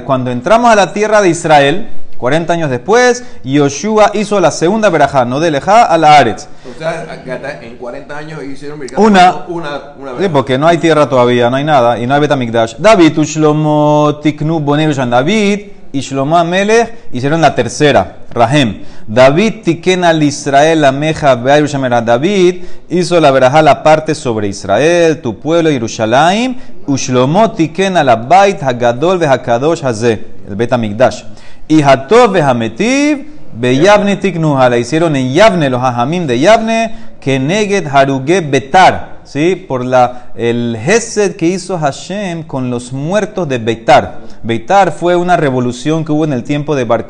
Cuando 0.06 0.32
entramos 0.32 0.72
a 0.72 0.76
la 0.76 0.94
tierra 0.94 1.22
de 1.22 1.30
Israel, 1.30 1.90
40 2.18 2.54
años 2.54 2.70
después, 2.70 3.24
Yoshua 3.44 4.12
hizo 4.14 4.40
la 4.40 4.52
segunda 4.52 4.90
verajá, 4.90 5.26
no 5.26 5.40
de 5.40 5.52
Lejá 5.52 5.84
a 5.84 5.98
la 5.98 6.18
Aretz. 6.18 6.48
O 6.74 6.78
sea, 6.80 7.22
en 7.62 7.78
40 7.78 8.18
años 8.18 8.44
hicieron 8.44 8.80
Birkat 8.80 9.00
Una. 9.00 9.46
Una, 9.48 9.70
una 10.00 10.12
Sí, 10.12 10.18
vez. 10.20 10.30
porque 10.30 10.58
no 10.58 10.68
hay 10.68 10.78
tierra 10.78 11.10
todavía, 11.10 11.50
no 11.50 11.58
hay 11.58 11.64
nada, 11.64 12.00
y 12.00 12.08
no 12.08 12.14
hay 12.14 12.22
Betamikdash. 12.22 12.76
David, 12.78 13.18
Ushlomo, 13.18 14.20
Tiknu, 14.22 14.60
Boner. 14.60 14.96
David 15.10 15.62
y 15.96 16.02
Shlomo 16.02 16.38
Amelech 16.38 16.94
hicieron 17.14 17.40
la 17.40 17.56
tercera, 17.56 18.18
Rahem. 18.32 18.82
David, 19.08 19.64
Tiken 19.64 20.04
al 20.04 20.22
Israel, 20.22 20.82
la 20.82 20.92
Meja. 20.92 21.38
David 21.38 22.64
hizo 22.90 23.20
la 23.22 23.32
verajá 23.32 23.62
la 23.62 23.82
parte 23.82 24.14
sobre 24.14 24.50
Israel, 24.50 25.22
tu 25.22 25.40
pueblo, 25.40 25.72
Yerushalayim. 25.72 26.58
Ushlomo, 26.86 27.52
Tiken 27.52 27.96
al 27.96 28.10
Abait, 28.10 28.62
Hagadol, 28.62 29.24
Hakadosh, 29.24 29.86
Hazeh, 29.86 30.20
el 30.50 30.56
Betamikdash. 30.58 31.24
Y 31.70 31.82
Hatov, 31.82 32.34
Behametiv, 32.34 33.28
Beyavne 33.54 34.18
Tiknuha, 34.18 34.70
la 34.70 34.78
hicieron 34.78 35.16
en 35.16 35.34
Yavne, 35.34 35.70
los 35.70 35.82
hajamim 35.82 36.28
de 36.28 36.40
Yavne, 36.40 36.96
que 37.22 37.40
Neged 37.40 37.88
Haruge 37.88 38.42
Betar, 38.42 39.15
¿sí? 39.26 39.56
Por 39.68 39.84
la, 39.84 40.28
el 40.36 40.76
Hesed 40.76 41.36
que 41.36 41.48
hizo 41.48 41.78
Hashem 41.78 42.44
con 42.44 42.70
los 42.70 42.94
muertos 42.94 43.48
de 43.50 43.58
Beitar. 43.58 44.20
Beitar 44.44 44.92
fue 44.92 45.16
una 45.16 45.36
revolución 45.38 46.06
que 46.06 46.12
hubo 46.12 46.24
en 46.26 46.34
el 46.34 46.44
tiempo 46.44 46.76
de 46.76 46.86
Bar 46.86 47.06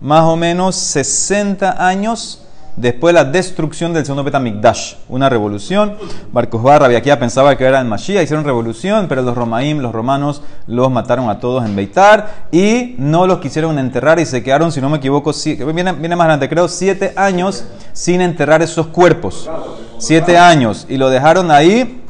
más 0.00 0.22
o 0.24 0.36
menos 0.36 0.76
60 0.76 1.86
años 1.86 2.42
después 2.76 3.14
de 3.14 3.22
la 3.22 3.30
destrucción 3.30 3.94
del 3.94 4.04
segundo 4.04 4.22
Betamikdash. 4.22 4.94
Una 5.08 5.28
revolución. 5.30 5.94
Bar 6.30 6.50
Kokhba, 6.50 6.78
Rabiaquía 6.78 7.18
pensaba 7.18 7.56
que 7.56 7.64
era 7.64 7.80
el 7.80 7.86
Mashiach, 7.86 8.22
hicieron 8.22 8.44
revolución, 8.44 9.06
pero 9.08 9.22
los 9.22 9.34
romaim, 9.34 9.78
los 9.78 9.92
romanos, 9.92 10.42
los 10.66 10.90
mataron 10.90 11.30
a 11.30 11.40
todos 11.40 11.64
en 11.64 11.74
Beitar 11.74 12.46
y 12.52 12.94
no 12.98 13.26
los 13.26 13.38
quisieron 13.38 13.78
enterrar 13.78 14.18
y 14.20 14.26
se 14.26 14.42
quedaron, 14.42 14.70
si 14.72 14.80
no 14.80 14.90
me 14.90 14.98
equivoco, 14.98 15.32
si- 15.32 15.54
viene, 15.54 15.92
viene 15.92 16.16
más 16.16 16.26
adelante, 16.26 16.48
creo, 16.48 16.68
siete 16.68 17.12
años 17.16 17.64
sin 17.94 18.20
enterrar 18.20 18.60
esos 18.62 18.88
cuerpos. 18.88 19.48
Siete 19.98 20.38
años. 20.38 20.86
Y 20.88 20.96
lo 20.96 21.10
dejaron 21.10 21.50
ahí 21.50 22.02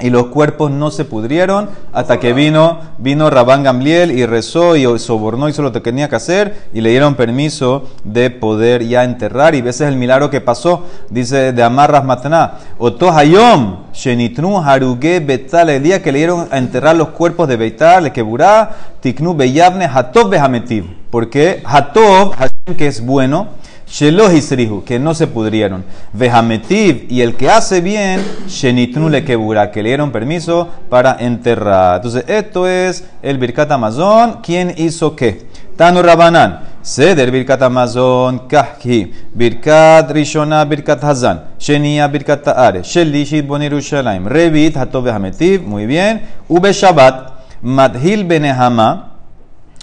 y 0.00 0.10
los 0.10 0.26
cuerpos 0.26 0.70
no 0.70 0.90
se 0.90 1.04
pudrieron 1.04 1.68
hasta 1.92 2.18
que 2.18 2.32
vino, 2.32 2.78
vino 2.98 3.28
Rabán 3.28 3.62
Gamliel 3.62 4.12
y 4.12 4.24
rezó 4.26 4.76
y 4.76 4.98
sobornó, 4.98 5.48
hizo 5.48 5.62
lo 5.62 5.72
que 5.72 5.80
tenía 5.80 6.08
que 6.08 6.16
hacer 6.16 6.68
y 6.72 6.80
le 6.80 6.90
dieron 6.90 7.14
permiso 7.14 7.88
de 8.04 8.30
poder 8.30 8.86
ya 8.86 9.04
enterrar. 9.04 9.54
Y 9.54 9.58
ese 9.58 9.68
es 9.68 9.80
el 9.82 9.96
milagro 9.96 10.30
que 10.30 10.40
pasó, 10.40 10.86
dice 11.10 11.52
de 11.52 11.62
Amarras 11.62 12.04
Mataná. 12.04 12.58
Oto 12.78 13.10
Hayom, 13.10 13.92
Shenitnu 13.92 14.58
Haruge 14.58 15.20
Betal, 15.20 15.70
el 15.70 15.82
día 15.82 16.02
que 16.02 16.12
le 16.12 16.18
dieron 16.18 16.48
a 16.50 16.58
enterrar 16.58 16.96
los 16.96 17.08
cuerpos 17.08 17.48
de 17.48 17.56
Beitar, 17.56 18.02
le 18.02 18.12
queburá, 18.12 18.70
Tiknu 19.00 19.34
Beyavne, 19.34 19.84
Hatov 19.84 20.30
Behametiv. 20.30 20.86
Porque 21.10 21.62
Hatov, 21.64 22.32
Hashem 22.36 22.76
que 22.76 22.86
es 22.86 23.04
bueno, 23.04 23.48
Sheloh 23.90 24.32
Isrihu, 24.32 24.84
que 24.84 25.00
no 25.00 25.14
se 25.14 25.26
pudrieron. 25.26 25.84
Vejametiv, 26.12 27.06
y 27.10 27.22
el 27.22 27.34
que 27.34 27.50
hace 27.50 27.80
bien, 27.80 28.22
Shenitnu 28.46 29.08
le 29.08 29.24
quebura, 29.24 29.72
que 29.72 29.82
le 29.82 29.88
dieron 29.88 30.12
permiso 30.12 30.68
para 30.88 31.16
enterrar. 31.18 31.96
Entonces, 31.96 32.24
esto 32.28 32.68
es 32.68 33.04
el 33.22 33.38
Birkat 33.38 33.70
Amazon. 33.72 34.38
¿Quién 34.42 34.74
hizo 34.76 35.16
qué? 35.16 35.48
Tanu 35.76 36.02
Rabanan, 36.02 36.60
Seder 36.82 37.30
Birkat 37.32 37.62
Amazon, 37.62 38.46
Kahki, 38.46 39.12
Birkat 39.34 40.10
Rishona, 40.12 40.64
Birkat 40.66 41.02
Hazan, 41.02 41.44
Shenia, 41.58 42.06
Birkat 42.06 42.44
Taare, 42.44 42.82
Shelishit 42.84 43.46
Bonirushalayim, 43.46 44.26
Revit, 44.26 44.76
Hatov 44.76 45.04
Vejametiv, 45.04 45.62
muy 45.62 45.86
bien. 45.86 46.22
Ube 46.48 46.72
Shabbat, 46.72 47.32
Madhil 47.62 48.24
Benehama, 48.24 49.09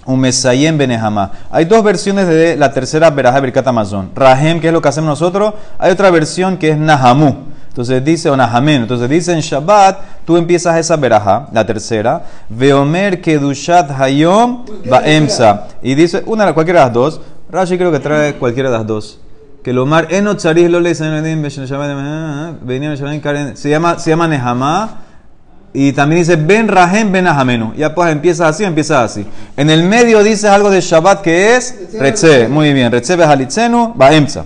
Umesayem 0.07 0.77
Benehama. 0.77 1.31
Hay 1.51 1.65
dos 1.65 1.83
versiones 1.83 2.27
de 2.27 2.55
la 2.55 2.73
tercera 2.73 3.11
veraja 3.11 3.39
Birkat 3.39 3.67
Amazon. 3.67 4.09
Rahem, 4.15 4.59
que 4.59 4.67
es 4.67 4.73
lo 4.73 4.81
que 4.81 4.87
hacemos 4.89 5.09
nosotros. 5.09 5.53
Hay 5.77 5.91
otra 5.91 6.09
versión 6.09 6.57
que 6.57 6.69
es 6.69 6.77
Nahamu. 6.77 7.35
Entonces 7.77 8.03
dice, 8.03 8.29
o 8.31 8.35
Nahamen. 8.35 8.81
Entonces 8.81 9.07
dice 9.07 9.33
en 9.33 9.41
Shabbat, 9.41 9.99
tú 10.25 10.35
empiezas 10.35 10.77
esa 10.77 10.95
veraja, 10.95 11.47
la 11.53 11.63
tercera. 11.63 12.23
Veomer 12.49 13.21
Kedushat 13.21 13.91
Hayom 13.91 14.65
Baemsa. 14.89 15.67
Y 15.83 15.93
dice, 15.93 16.23
una, 16.25 16.51
cualquiera 16.55 16.79
de 16.79 16.85
las 16.87 16.93
dos. 16.93 17.21
Rashi 17.51 17.77
creo 17.77 17.91
que 17.91 17.99
trae 17.99 18.33
cualquiera 18.33 18.71
de 18.71 18.77
las 18.79 18.87
dos. 18.87 19.19
Que 19.63 19.73
lo 19.73 19.85
mar 19.85 20.07
charih 20.37 20.69
lo 20.69 20.83
se 20.83 21.03
llama 23.69 23.99
se 23.99 24.09
llama 24.09 24.27
Nehama 24.27 25.06
y 25.79 25.93
también 25.93 26.21
dice 26.21 26.37
Ben 26.37 26.67
Rahem 26.67 27.11
Ben 27.11 27.27
Ahamenu. 27.27 27.71
Ya 27.75 27.93
pues 27.93 28.11
empieza 28.11 28.47
así, 28.47 28.63
empieza 28.63 29.03
así. 29.03 29.23
En 29.55 29.69
el 29.69 29.83
medio 29.83 30.23
dice 30.23 30.47
algo 30.47 30.71
de 30.71 30.81
Shabbat 30.81 31.21
que 31.21 31.55
es 31.55 31.93
Retze. 31.93 32.47
Muy 32.47 32.73
bien. 32.73 32.91
Retze 32.91 33.15
Behalitzenu 33.15 33.93
Baemza. 33.93 34.43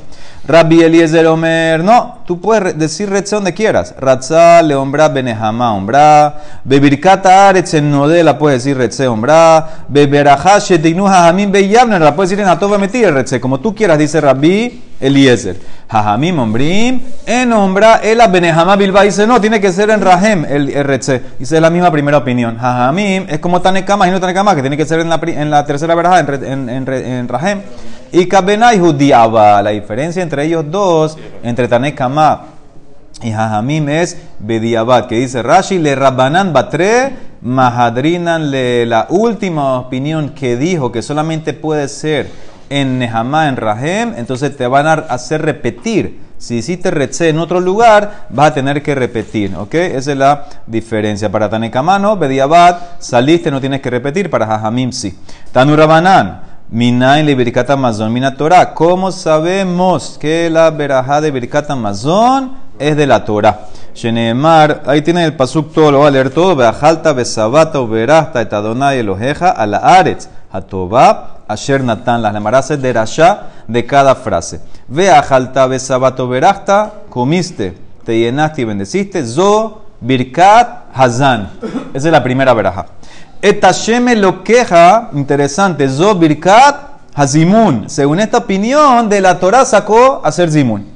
Rabbi 0.47 0.81
Eliezer 0.81 1.27
Omer. 1.27 1.83
No, 1.83 2.19
tú 2.25 2.41
puedes 2.41 2.77
decir 2.77 3.09
Retze 3.09 3.35
donde 3.35 3.53
quieras. 3.53 3.93
Ratza 3.99 4.61
Leombra 4.61 5.09
Benehama 5.09 5.73
Ombra. 5.73 6.41
Bebirkata 6.63 7.49
Aretz 7.49 7.73
en 7.75 7.91
la 8.25 8.37
puedes 8.37 8.63
decir 8.63 8.77
Retze 8.77 9.07
Ombra. 9.07 9.85
Beberajá 9.87 10.59
Shetignu 10.59 11.07
Hahamim 11.07 11.51
Beyavner 11.51 12.01
la 12.01 12.15
puedes 12.15 12.31
decir 12.31 12.43
en 12.43 12.49
Atova 12.49 12.77
Metir 12.77 13.13
Retze. 13.13 13.39
Como 13.39 13.59
tú 13.59 13.75
quieras, 13.75 13.99
dice 13.99 14.19
Rabbi 14.19 14.81
Eliezer. 15.01 15.57
Jajamim 15.91 16.39
ombrim, 16.39 17.01
en 17.25 17.51
ombra, 17.51 17.99
el 18.01 18.21
benejama 18.31 18.77
bilba 18.77 19.01
dice 19.01 19.27
no, 19.27 19.41
tiene 19.41 19.59
que 19.59 19.73
ser 19.73 19.89
en 19.89 19.99
rahem 19.99 20.45
el 20.45 20.69
RC. 20.69 21.21
Dice 21.37 21.59
la 21.59 21.69
misma 21.69 21.91
primera 21.91 22.17
opinión. 22.17 22.57
Jajamim 22.57 23.25
es 23.27 23.39
como 23.39 23.61
tanekama 23.61 24.07
y 24.07 24.11
no 24.11 24.21
tanekama, 24.21 24.55
que 24.55 24.61
tiene 24.61 24.77
que 24.77 24.85
ser 24.85 25.01
en 25.01 25.09
la, 25.09 25.19
en 25.21 25.49
la 25.49 25.65
tercera 25.65 25.93
verja, 25.95 26.19
en, 26.19 26.69
en, 26.69 26.87
en, 26.87 27.27
rahem. 27.27 27.61
Y 28.13 28.25
kabenai 28.27 28.79
judiaba. 28.79 29.61
La 29.61 29.71
diferencia 29.71 30.23
entre 30.23 30.30
ellos 30.39 30.65
dos, 30.69 31.17
entre 31.43 31.67
tanekama 31.67 32.45
y 33.21 33.31
jajamim 33.31 33.89
es 33.89 34.17
bediabat, 34.39 35.07
que 35.07 35.19
dice 35.19 35.43
Rashi, 35.43 35.77
le 35.77 35.95
rabanan 35.95 36.53
batre, 36.53 37.13
mahadrinan 37.41 38.49
le. 38.49 38.85
La 38.85 39.07
última 39.09 39.79
opinión 39.79 40.29
que 40.29 40.57
dijo 40.57 40.91
que 40.91 41.01
solamente 41.01 41.53
puede 41.53 41.87
ser 41.87 42.29
en 42.69 42.99
Nehamá, 42.99 43.49
en 43.49 43.57
Rahem, 43.57 44.13
entonces 44.17 44.55
te 44.55 44.65
van 44.65 44.87
a 44.87 44.93
hacer 44.93 45.41
repetir. 45.41 46.19
Si 46.37 46.55
hiciste 46.55 46.89
Retze 46.89 47.29
en 47.29 47.37
otro 47.37 47.59
lugar, 47.59 48.25
vas 48.29 48.51
a 48.51 48.53
tener 48.55 48.81
que 48.81 48.95
repetir, 48.95 49.55
¿ok? 49.55 49.75
Esa 49.75 50.11
es 50.13 50.17
la 50.17 50.45
diferencia. 50.65 51.31
Para 51.31 51.49
Tanekamano, 51.49 52.17
Bediabad, 52.17 52.77
saliste, 52.97 53.51
no 53.51 53.61
tienes 53.61 53.81
que 53.81 53.91
repetir. 53.91 54.31
Para 54.31 54.47
Jajamim, 54.47 54.91
sí. 54.91 55.15
Tanurabanan, 55.51 56.41
Minain 56.73 57.25
le 57.25 57.35
Birkat 57.35 57.69
Amazon, 57.69 58.13
Mina 58.13 58.33
Torah. 58.33 58.73
¿Cómo 58.73 59.11
sabemos 59.11 60.17
que 60.17 60.49
la 60.49 60.71
verajá 60.71 61.19
de 61.19 61.29
Birkat 61.29 61.69
Amazon 61.69 62.53
es 62.79 62.95
de 62.95 63.05
la 63.05 63.25
Torah? 63.25 63.67
Sheneemar, 63.93 64.83
ahí 64.85 65.01
tiene 65.01 65.25
el 65.25 65.35
pasuk 65.35 65.73
todo, 65.73 65.91
lo 65.91 65.99
va 65.99 66.07
a 66.07 66.11
leer 66.11 66.29
todo. 66.29 66.55
Beajalta, 66.55 67.11
Besabata, 67.11 67.81
Uberasta, 67.81 68.39
Etadonai, 68.39 68.99
Eloheja, 68.99 69.49
a 69.49 69.65
la 69.67 69.79
Aretz, 69.79 70.29
Hatobá, 70.49 71.39
Asher 71.45 71.83
Natan, 71.83 72.21
las 72.21 72.33
lemarases 72.33 72.81
de 72.81 72.93
Rasha 72.93 73.47
de 73.67 73.85
cada 73.85 74.15
frase. 74.15 74.61
Ve 74.87 75.11
a 75.11 75.21
Jalta 75.23 75.67
Besabato 75.67 76.29
Berachta, 76.29 76.93
comiste, 77.09 77.77
te 78.05 78.17
llenaste 78.17 78.61
y 78.61 78.65
bendeciste. 78.65 79.25
Zo 79.25 79.81
Birkat 79.99 80.85
Hazan. 80.93 81.49
Esa 81.93 82.07
es 82.07 82.11
la 82.13 82.23
primera 82.23 82.53
veraja. 82.53 82.85
Etasheme 83.41 84.15
lo 84.15 84.43
queja, 84.43 85.09
interesante, 85.13 85.89
Zo 85.89 86.15
Birkat 86.15 86.75
Hazimun. 87.15 87.89
Según 87.89 88.19
esta 88.19 88.39
opinión 88.39 89.09
de 89.09 89.21
la 89.21 89.39
Torah 89.39 89.65
sacó 89.65 90.21
a 90.23 90.31
ser 90.31 90.51
Zimun. 90.51 90.87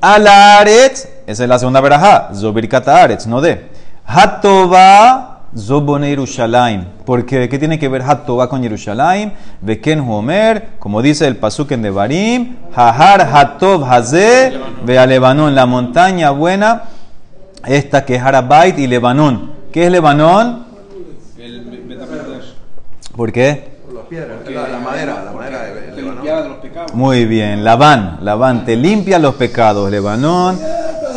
Alaretz, 0.00 1.08
esa 1.26 1.42
es 1.44 1.48
la 1.48 1.58
segunda 1.58 1.80
veraja. 1.80 2.30
Zo 2.34 2.52
Birkat 2.52 2.88
Aretz, 2.88 3.26
no 3.26 3.40
de. 3.40 3.70
Hatova 4.04 5.32
Zobone 5.56 6.08
Yerushalayim. 6.08 6.84
Porque, 7.04 7.48
¿qué 7.48 7.58
tiene 7.58 7.78
que 7.78 7.88
ver 7.88 8.02
Hatová 8.02 8.48
con 8.48 8.62
Yerushalayim? 8.62 9.32
Beken 9.60 10.00
Homer, 10.00 10.70
como 10.78 11.02
dice 11.02 11.26
el 11.26 11.36
Pasuk 11.36 11.72
en 11.72 11.82
Devarim, 11.82 12.56
Hahar 12.74 13.20
Hatov 13.20 13.84
Hazé, 13.84 14.58
ve 14.84 14.98
a 14.98 15.06
Lebanón, 15.06 15.54
la 15.54 15.66
montaña 15.66 16.30
buena, 16.30 16.84
esta 17.66 18.04
que 18.04 18.16
es 18.16 18.22
Harabait 18.22 18.78
y 18.78 18.86
Lebanón. 18.86 19.52
¿Qué 19.72 19.86
es 19.86 19.92
Lebanón? 19.92 20.71
¿Por 23.16 23.32
qué? 23.32 23.72
Por 23.86 23.94
las 23.94 24.04
piedras, 24.06 24.38
la, 24.48 24.68
la 24.68 24.78
madera, 24.78 25.22
la 25.24 25.32
madera 25.32 25.62
de, 25.64 25.92
Lebanón. 26.02 26.24
de 26.24 26.48
los 26.48 26.58
pecados. 26.58 26.94
Muy 26.94 27.26
bien, 27.26 27.62
Labán, 27.64 28.18
Labán 28.22 28.64
te 28.64 28.76
limpia 28.76 29.18
los 29.18 29.34
pecados. 29.34 29.90
Lebanón 29.90 30.58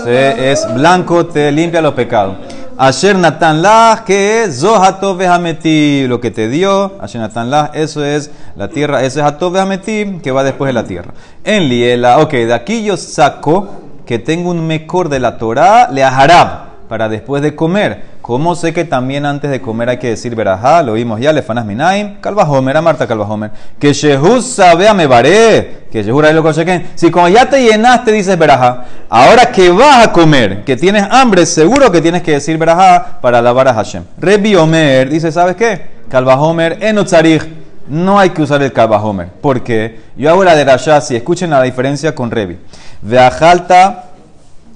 se- 0.04 0.52
es 0.52 0.68
blanco, 0.74 1.26
te 1.28 1.52
limpia 1.52 1.82
los 1.82 1.94
pecados. 1.94 2.38
Asher 2.78 3.16
Natan 3.16 3.62
Lah, 3.62 4.04
que 4.06 4.44
es 4.44 4.60
Zohatov 4.60 5.18
Behameti, 5.18 6.06
lo 6.08 6.20
que 6.20 6.32
te 6.32 6.50
dio. 6.50 6.94
Asher 7.00 7.22
Natan 7.22 7.50
Lah, 7.50 7.72
eso 7.74 8.04
es 8.04 8.30
la 8.58 8.68
tierra, 8.68 9.02
eso 9.04 9.22
es 9.22 9.26
Hatov 9.26 9.54
Behameti, 9.54 10.20
que 10.22 10.32
va 10.32 10.44
después 10.44 10.68
de 10.68 10.74
la 10.74 10.84
tierra. 10.84 11.14
En 11.46 11.70
Liela, 11.70 12.20
ok, 12.20 12.32
de 12.34 12.54
aquí 12.54 12.84
yo 12.84 12.98
saco 12.98 13.70
que 14.06 14.20
tengo 14.20 14.50
un 14.52 14.68
mejor 14.68 15.08
de 15.08 15.20
la 15.22 15.38
Torah, 15.38 15.88
le 15.90 16.04
aharab, 16.04 16.75
para 16.96 17.10
después 17.10 17.44
de 17.44 17.54
comer. 17.54 18.04
¿Cómo 18.22 18.56
sé 18.56 18.74
que 18.74 18.86
también 18.86 19.26
antes 19.26 19.52
de 19.52 19.60
comer 19.60 19.90
hay 19.90 19.98
que 19.98 20.12
decir 20.12 20.34
verajá? 20.34 20.82
Lo 20.82 20.94
vimos 20.94 21.20
ya, 21.20 21.34
lefanas 21.34 21.66
minaim, 21.66 22.22
calvajomer, 22.22 22.78
a 22.78 22.82
Marta 22.82 23.06
calvajomer. 23.06 23.52
Que 23.78 23.92
Shehus 23.92 24.46
sabe 24.46 24.88
a 24.88 24.94
mebaré, 24.94 25.88
que 25.92 26.02
Shehur 26.02 26.26
ahí 26.26 26.34
lo 26.34 26.42
consequen. 26.42 26.92
Si 26.96 27.12
como 27.12 27.28
ya 27.28 27.50
te 27.50 27.62
llenaste 27.62 28.14
dices 28.14 28.40
verajá, 28.40 28.86
ahora 29.10 29.52
que 29.52 29.70
vas 29.72 30.06
a 30.08 30.14
comer, 30.14 30.64
que 30.64 30.78
tienes 30.78 31.06
hambre, 31.12 31.46
seguro 31.46 31.92
que 31.92 32.00
tienes 32.00 32.24
que 32.24 32.32
decir 32.32 32.58
verajá 32.58 33.20
para 33.20 33.40
alabar 33.40 33.68
a 33.68 33.74
Hashem. 33.74 34.06
Rebi 34.18 34.56
Omer 34.56 35.10
dice, 35.10 35.34
¿sabes 35.34 35.58
qué? 35.58 35.88
Calvajomer, 36.08 36.78
enotzarich. 36.82 37.44
No 37.90 38.18
hay 38.18 38.30
que 38.30 38.42
usar 38.42 38.64
el 38.64 38.72
calvajomer. 38.72 39.28
porque 39.42 40.00
Yo 40.16 40.30
hago 40.30 40.46
la 40.46 40.56
de 40.56 40.64
Rasha, 40.64 41.02
si 41.02 41.18
escuchen 41.18 41.50
la 41.50 41.62
diferencia 41.62 42.16
con 42.16 42.32
Rebi. 42.32 42.58
Veajalta, 43.02 44.06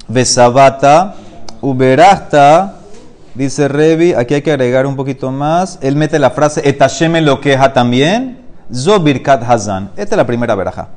Besabata, 0.10 1.16
Uberasta, 1.62 2.76
dice 3.36 3.68
Revi, 3.68 4.14
aquí 4.14 4.36
hay 4.36 4.42
que 4.42 4.52
agregar 4.52 4.86
un 4.86 4.96
poquito 4.96 5.32
más. 5.32 5.80
Él 5.82 5.96
mete 5.96 6.20
la 6.20 6.32
frase 6.32 6.68
Etasheme 6.68 7.22
lo 7.22 7.42
queja 7.42 7.74
también. 7.74 8.40
Zo 8.74 9.00
Birkat 9.00 9.44
Hazan. 9.44 9.90
Esta 9.98 10.16
es 10.16 10.18
la 10.18 10.28
primera 10.28 10.54
veraja. 10.56 10.90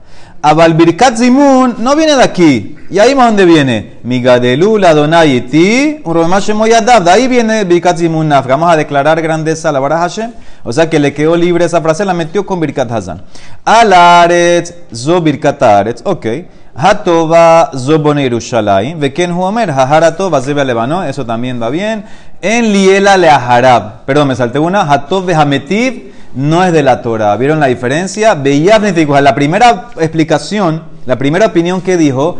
Abal 0.42 0.74
Birkat 0.74 1.16
Zimun 1.16 1.76
no 1.78 1.96
viene 1.96 2.16
de 2.16 2.22
aquí. 2.22 2.76
¿Y 2.90 2.98
ahí 2.98 3.14
más 3.14 3.28
dónde 3.28 3.44
viene? 3.44 3.98
Migadelu 4.02 4.76
la 4.76 4.92
Donayiti, 4.92 6.00
Uromashemo 6.04 6.66
De 6.66 7.10
ahí 7.10 7.28
viene 7.28 7.64
Birkat 7.64 7.96
Zimun. 7.96 8.28
Vamos 8.28 8.70
a 8.70 8.76
declarar 8.76 9.22
grandeza 9.22 9.70
a 9.70 9.72
la 9.72 9.80
vara 9.80 9.98
Hashem. 9.98 10.32
O 10.64 10.72
sea 10.72 10.90
que 10.90 10.98
le 10.98 11.14
quedó 11.14 11.36
libre 11.36 11.64
esa 11.64 11.80
frase, 11.80 12.04
la 12.04 12.12
metió 12.12 12.44
con 12.44 12.60
Birkat 12.60 12.90
Hazan. 12.90 13.22
Alaretz, 13.64 14.74
Zo 14.94 15.20
Birkat 15.20 15.62
Aretz. 15.62 16.02
Ok. 16.04 16.26
Hatova 16.74 17.70
Zobone 17.74 18.22
Yerushalayim. 18.22 18.98
Veken 18.98 19.32
Huomer, 19.32 19.70
Haharatov 19.70 20.34
Azebe 20.34 20.64
Lebanon. 20.64 21.06
Eso 21.06 21.26
también 21.26 21.60
va 21.60 21.70
bien. 21.70 22.04
En 22.40 22.72
Liela 22.72 23.16
le 23.16 23.28
Aharab. 23.28 24.04
Perdón, 24.04 24.28
me 24.28 24.36
salté 24.36 24.58
una. 24.58 24.82
Hatov 24.82 25.26
Behametiv 25.26 26.12
no 26.34 26.64
es 26.64 26.72
de 26.72 26.82
la 26.82 27.02
Torah. 27.02 27.36
¿Vieron 27.36 27.60
la 27.60 27.66
diferencia? 27.66 28.34
Veía 28.34 28.78
La 28.78 29.34
primera 29.34 29.88
explicación, 29.98 30.82
la 31.06 31.16
primera 31.16 31.46
opinión 31.46 31.80
que 31.82 31.96
dijo, 31.96 32.38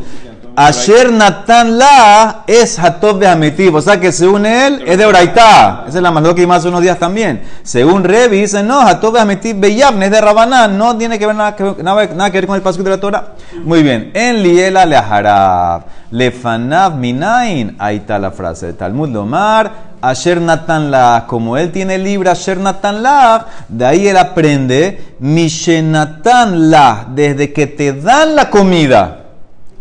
Asher 0.54 1.11
Natan 1.11 1.78
La 1.78 2.44
es 2.47 2.78
Hatov 2.78 3.18
Behametiv. 3.18 3.75
O 3.75 3.80
sea 3.80 3.99
que 3.99 4.12
según 4.12 4.47
él 4.47 4.82
es 4.87 4.99
de 4.99 5.06
Oraitá. 5.06 5.85
Esa 5.88 5.99
es 5.99 6.02
la 6.02 6.11
más 6.11 6.23
que 6.35 6.47
más 6.47 6.59
hace 6.59 6.68
unos 6.68 6.82
días 6.82 6.99
también. 6.99 7.42
Según 7.62 8.04
Revi 8.04 8.40
dice, 8.40 8.62
no, 8.62 8.80
Hatov 8.80 9.14
Behametiv 9.14 9.59
Beyabne 9.59 10.06
es 10.06 10.11
de 10.11 10.21
Rabanán. 10.21 10.76
No 10.76 10.97
tiene 10.97 11.18
que 11.18 11.26
ver 11.26 11.37
nada 11.37 11.56
que, 11.56 11.64
nada, 11.82 12.06
nada 12.06 12.30
que 12.30 12.38
ver 12.38 12.47
con 12.47 12.56
el 12.56 12.62
paso 12.62 12.82
de 12.82 12.90
la 12.90 13.00
Torah. 13.00 13.35
Muy 13.64 13.82
bien. 13.82 14.11
En 14.14 14.42
Liela 14.42 14.85
le 14.85 14.97
Aharab. 14.97 15.82
Lefanav 16.11 16.97
Minain. 16.97 17.76
Ahí 17.78 17.97
está 17.97 18.18
la 18.18 18.30
frase 18.30 18.66
de 18.66 18.73
Talmud 18.75 19.09
Lomar. 19.09 19.92
Asher 20.02 20.40
Natan 20.40 20.90
La, 20.90 21.25
como 21.28 21.56
él 21.56 21.71
tiene 21.71 21.97
libre 21.97 22.28
Asher 22.28 22.59
Natan 22.59 23.04
La, 23.04 23.47
de 23.68 23.87
ahí 23.87 24.09
él 24.09 24.16
aprende 24.16 25.14
Mishenatan 25.21 26.71
La, 26.73 27.06
desde 27.09 27.52
que 27.52 27.68
te 27.68 27.92
dan 27.92 28.35
la 28.35 28.50
comida, 28.50 29.21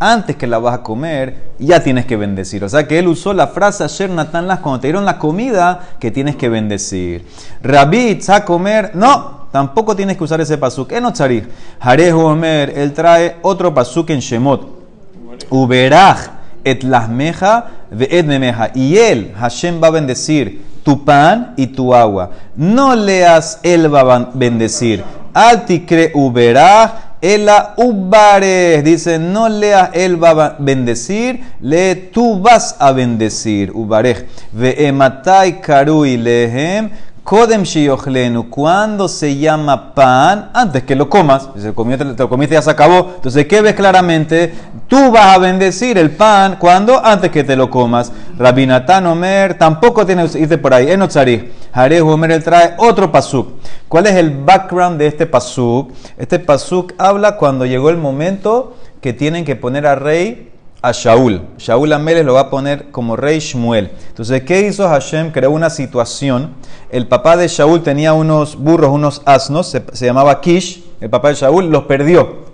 antes 0.01 0.35
que 0.35 0.47
la 0.47 0.57
vas 0.57 0.73
a 0.73 0.81
comer, 0.81 1.51
ya 1.59 1.83
tienes 1.83 2.07
que 2.07 2.17
bendecir. 2.17 2.63
O 2.63 2.69
sea 2.69 2.87
que 2.87 2.97
él 2.97 3.07
usó 3.07 3.33
la 3.33 3.47
frase 3.47 3.83
Asher 3.83 4.09
Natan 4.09 4.47
La, 4.47 4.59
cuando 4.59 4.79
te 4.79 4.87
dieron 4.87 5.05
la 5.05 5.19
comida, 5.19 5.81
que 5.99 6.09
tienes 6.09 6.35
que 6.35 6.49
bendecir. 6.49 7.23
Rabit, 7.61 8.27
a 8.31 8.43
comer, 8.43 8.93
no, 8.95 9.45
tampoco 9.51 9.95
tienes 9.95 10.17
que 10.17 10.23
usar 10.23 10.41
ese 10.41 10.57
pasuk. 10.57 10.91
En 10.91 11.05
Otzarich, 11.05 11.47
Jarejo 11.79 12.25
Omer, 12.25 12.73
él 12.75 12.93
trae 12.93 13.37
otro 13.43 13.71
pasuk 13.75 14.09
en 14.09 14.21
Shemot. 14.21 14.67
Uberaj 15.51 16.17
et 16.63 16.83
lasmeja 16.83 17.67
ve 17.91 18.07
et 18.09 18.25
nemeja. 18.25 18.71
Y 18.73 18.97
él, 18.97 19.35
Hashem, 19.39 19.79
va 19.79 19.89
a 19.89 19.91
bendecir 19.91 20.63
tu 20.83 21.05
pan 21.05 21.53
y 21.57 21.67
tu 21.67 21.93
agua. 21.93 22.31
No 22.55 22.95
leas, 22.95 23.59
él 23.61 23.93
va 23.93 24.15
a 24.15 24.31
bendecir. 24.33 25.03
Alticre 25.31 26.11
uberá, 26.15 27.10
ela 27.21 27.73
ubares. 27.77 28.83
Dice, 28.83 29.19
no 29.19 29.47
leas, 29.47 29.91
él 29.93 30.21
va 30.21 30.29
a 30.29 30.55
bendecir. 30.59 31.41
Lee, 31.61 32.09
tú 32.11 32.39
vas 32.39 32.75
a 32.79 32.91
bendecir. 32.91 33.71
Ubarej. 33.73 34.25
Ve 34.51 34.87
ematai 34.87 35.61
karui 35.61 36.17
lehem. 36.17 36.89
Kodem 37.23 37.61
shiochlenu, 37.63 38.49
cuando 38.49 39.07
se 39.07 39.37
llama 39.37 39.93
pan, 39.93 40.49
antes 40.55 40.81
que 40.83 40.95
lo 40.95 41.07
comas, 41.07 41.49
si 41.55 41.61
te, 41.61 41.71
comió, 41.71 41.95
te 41.95 42.03
lo 42.03 42.27
comiste 42.27 42.55
ya 42.55 42.63
se 42.63 42.71
acabó. 42.71 43.13
Entonces, 43.15 43.45
¿qué 43.45 43.61
ves 43.61 43.75
claramente? 43.75 44.51
Tú 44.87 45.11
vas 45.11 45.35
a 45.35 45.37
bendecir 45.37 45.99
el 45.99 46.09
pan 46.09 46.57
cuando 46.59 46.99
antes 47.05 47.29
que 47.29 47.43
te 47.43 47.55
lo 47.55 47.69
comas. 47.69 48.11
Rabinatán 48.39 49.05
Omer, 49.05 49.53
tampoco 49.53 50.03
tienes 50.03 50.31
que 50.31 50.39
irte 50.39 50.57
por 50.57 50.73
ahí. 50.73 50.89
Enotzari, 50.89 51.51
Jarej 51.73 52.01
Omer, 52.01 52.31
él 52.31 52.43
trae 52.43 52.75
otro 52.77 53.11
pasuk. 53.11 53.49
¿Cuál 53.87 54.07
es 54.07 54.15
el 54.15 54.31
background 54.31 54.97
de 54.97 55.07
este 55.07 55.25
pasuk? 55.25 55.91
Este 56.17 56.39
pasuk 56.39 56.93
habla 56.97 57.37
cuando 57.37 57.65
llegó 57.65 57.89
el 57.89 57.97
momento 57.97 58.75
que 58.99 59.13
tienen 59.13 59.45
que 59.45 59.55
poner 59.55 59.87
a 59.87 59.95
rey 59.95 60.51
a 60.81 60.91
Shaul. 60.91 61.41
Shaul 61.57 61.93
Ameles 61.93 62.25
lo 62.25 62.33
va 62.33 62.41
a 62.41 62.49
poner 62.49 62.91
como 62.91 63.15
rey 63.15 63.39
Shmuel. 63.39 63.91
Entonces, 64.09 64.43
¿qué 64.43 64.61
hizo 64.61 64.87
Hashem? 64.87 65.31
Creó 65.31 65.51
una 65.51 65.69
situación. 65.69 66.55
El 66.89 67.07
papá 67.07 67.37
de 67.37 67.47
Shaul 67.47 67.83
tenía 67.83 68.13
unos 68.13 68.57
burros, 68.57 68.89
unos 68.89 69.21
asnos, 69.25 69.67
se, 69.67 69.83
se, 69.93 70.05
llamaba 70.05 70.41
Kish. 70.41 70.83
El 70.99 71.09
papá 71.09 71.29
de 71.29 71.35
Shaul 71.35 71.69
los 71.69 71.83
perdió. 71.85 72.50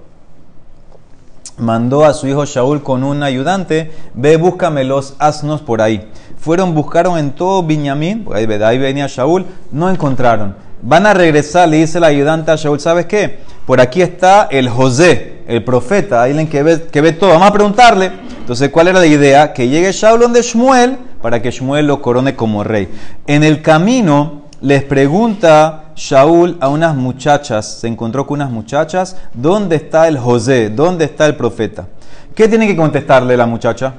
Mandó 1.58 2.06
a 2.06 2.14
su 2.14 2.28
hijo 2.28 2.46
Shaul 2.46 2.84
con 2.84 3.04
un 3.04 3.24
ayudante, 3.24 3.92
ve, 4.14 4.38
búscame 4.38 4.84
los 4.84 5.16
asnos 5.18 5.62
por 5.62 5.82
ahí. 5.82 6.08
Fueron, 6.38 6.76
buscaron 6.76 7.18
en 7.18 7.32
todo 7.32 7.64
Binyamin, 7.64 8.26
ahí, 8.34 8.46
ahí 8.46 8.78
venía 8.78 9.08
Shaul, 9.08 9.46
no 9.72 9.90
encontraron. 9.90 10.56
Van 10.84 11.08
a 11.08 11.16
regresar, 11.16 11.68
le 11.68 11.78
dice 11.78 11.98
el 11.98 12.04
ayudante 12.04 12.52
a 12.52 12.56
Shaul, 12.56 12.80
¿sabes 12.80 13.08
qué? 13.08 13.40
Por 13.66 13.82
aquí 13.82 14.02
está 14.02 14.48
el 14.52 14.70
José, 14.70 15.40
el 15.48 15.64
profeta, 15.64 16.22
alguien 16.22 16.48
que 16.48 16.62
ve, 16.62 16.84
que 16.92 17.02
ve 17.02 17.12
todo. 17.14 17.32
Vamos 17.32 17.48
a 17.48 17.54
preguntarle. 17.54 18.12
Entonces, 18.40 18.70
¿cuál 18.70 18.90
era 18.90 19.00
la 19.00 19.08
idea? 19.08 19.52
Que 19.52 19.68
llegue 19.68 19.92
Shaul 19.92 20.32
de 20.32 20.42
Shmuel 20.42 20.98
para 21.22 21.42
que 21.42 21.52
Shmuel 21.52 21.88
lo 21.88 22.02
corone 22.02 22.36
como 22.36 22.64
rey. 22.64 22.88
En 23.26 23.44
el 23.44 23.62
camino 23.62 24.44
les 24.62 24.84
pregunta 24.84 25.87
Shaul 25.98 26.58
a 26.60 26.70
unas 26.70 26.96
muchachas, 26.96 27.80
se 27.80 27.88
encontró 27.88 28.28
con 28.28 28.36
unas 28.36 28.52
muchachas, 28.52 29.16
¿dónde 29.34 29.78
está 29.78 30.08
el 30.08 30.20
José? 30.20 30.70
¿Dónde 30.70 31.06
está 31.06 31.26
el 31.26 31.36
profeta? 31.36 31.88
¿Qué 32.36 32.48
tiene 32.48 32.68
que 32.68 32.76
contestarle 32.76 33.36
la 33.36 33.48
muchacha? 33.48 33.96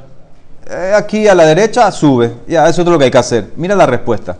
Eh, 0.71 0.93
aquí 0.97 1.27
a 1.27 1.35
la 1.35 1.45
derecha 1.45 1.91
sube. 1.91 2.35
Ya, 2.47 2.69
eso 2.69 2.83
es 2.83 2.89
lo 2.89 2.97
que 2.97 3.07
hay 3.07 3.11
que 3.11 3.19
hacer. 3.19 3.49
Mira 3.57 3.75
la 3.75 3.85
respuesta. 3.85 4.37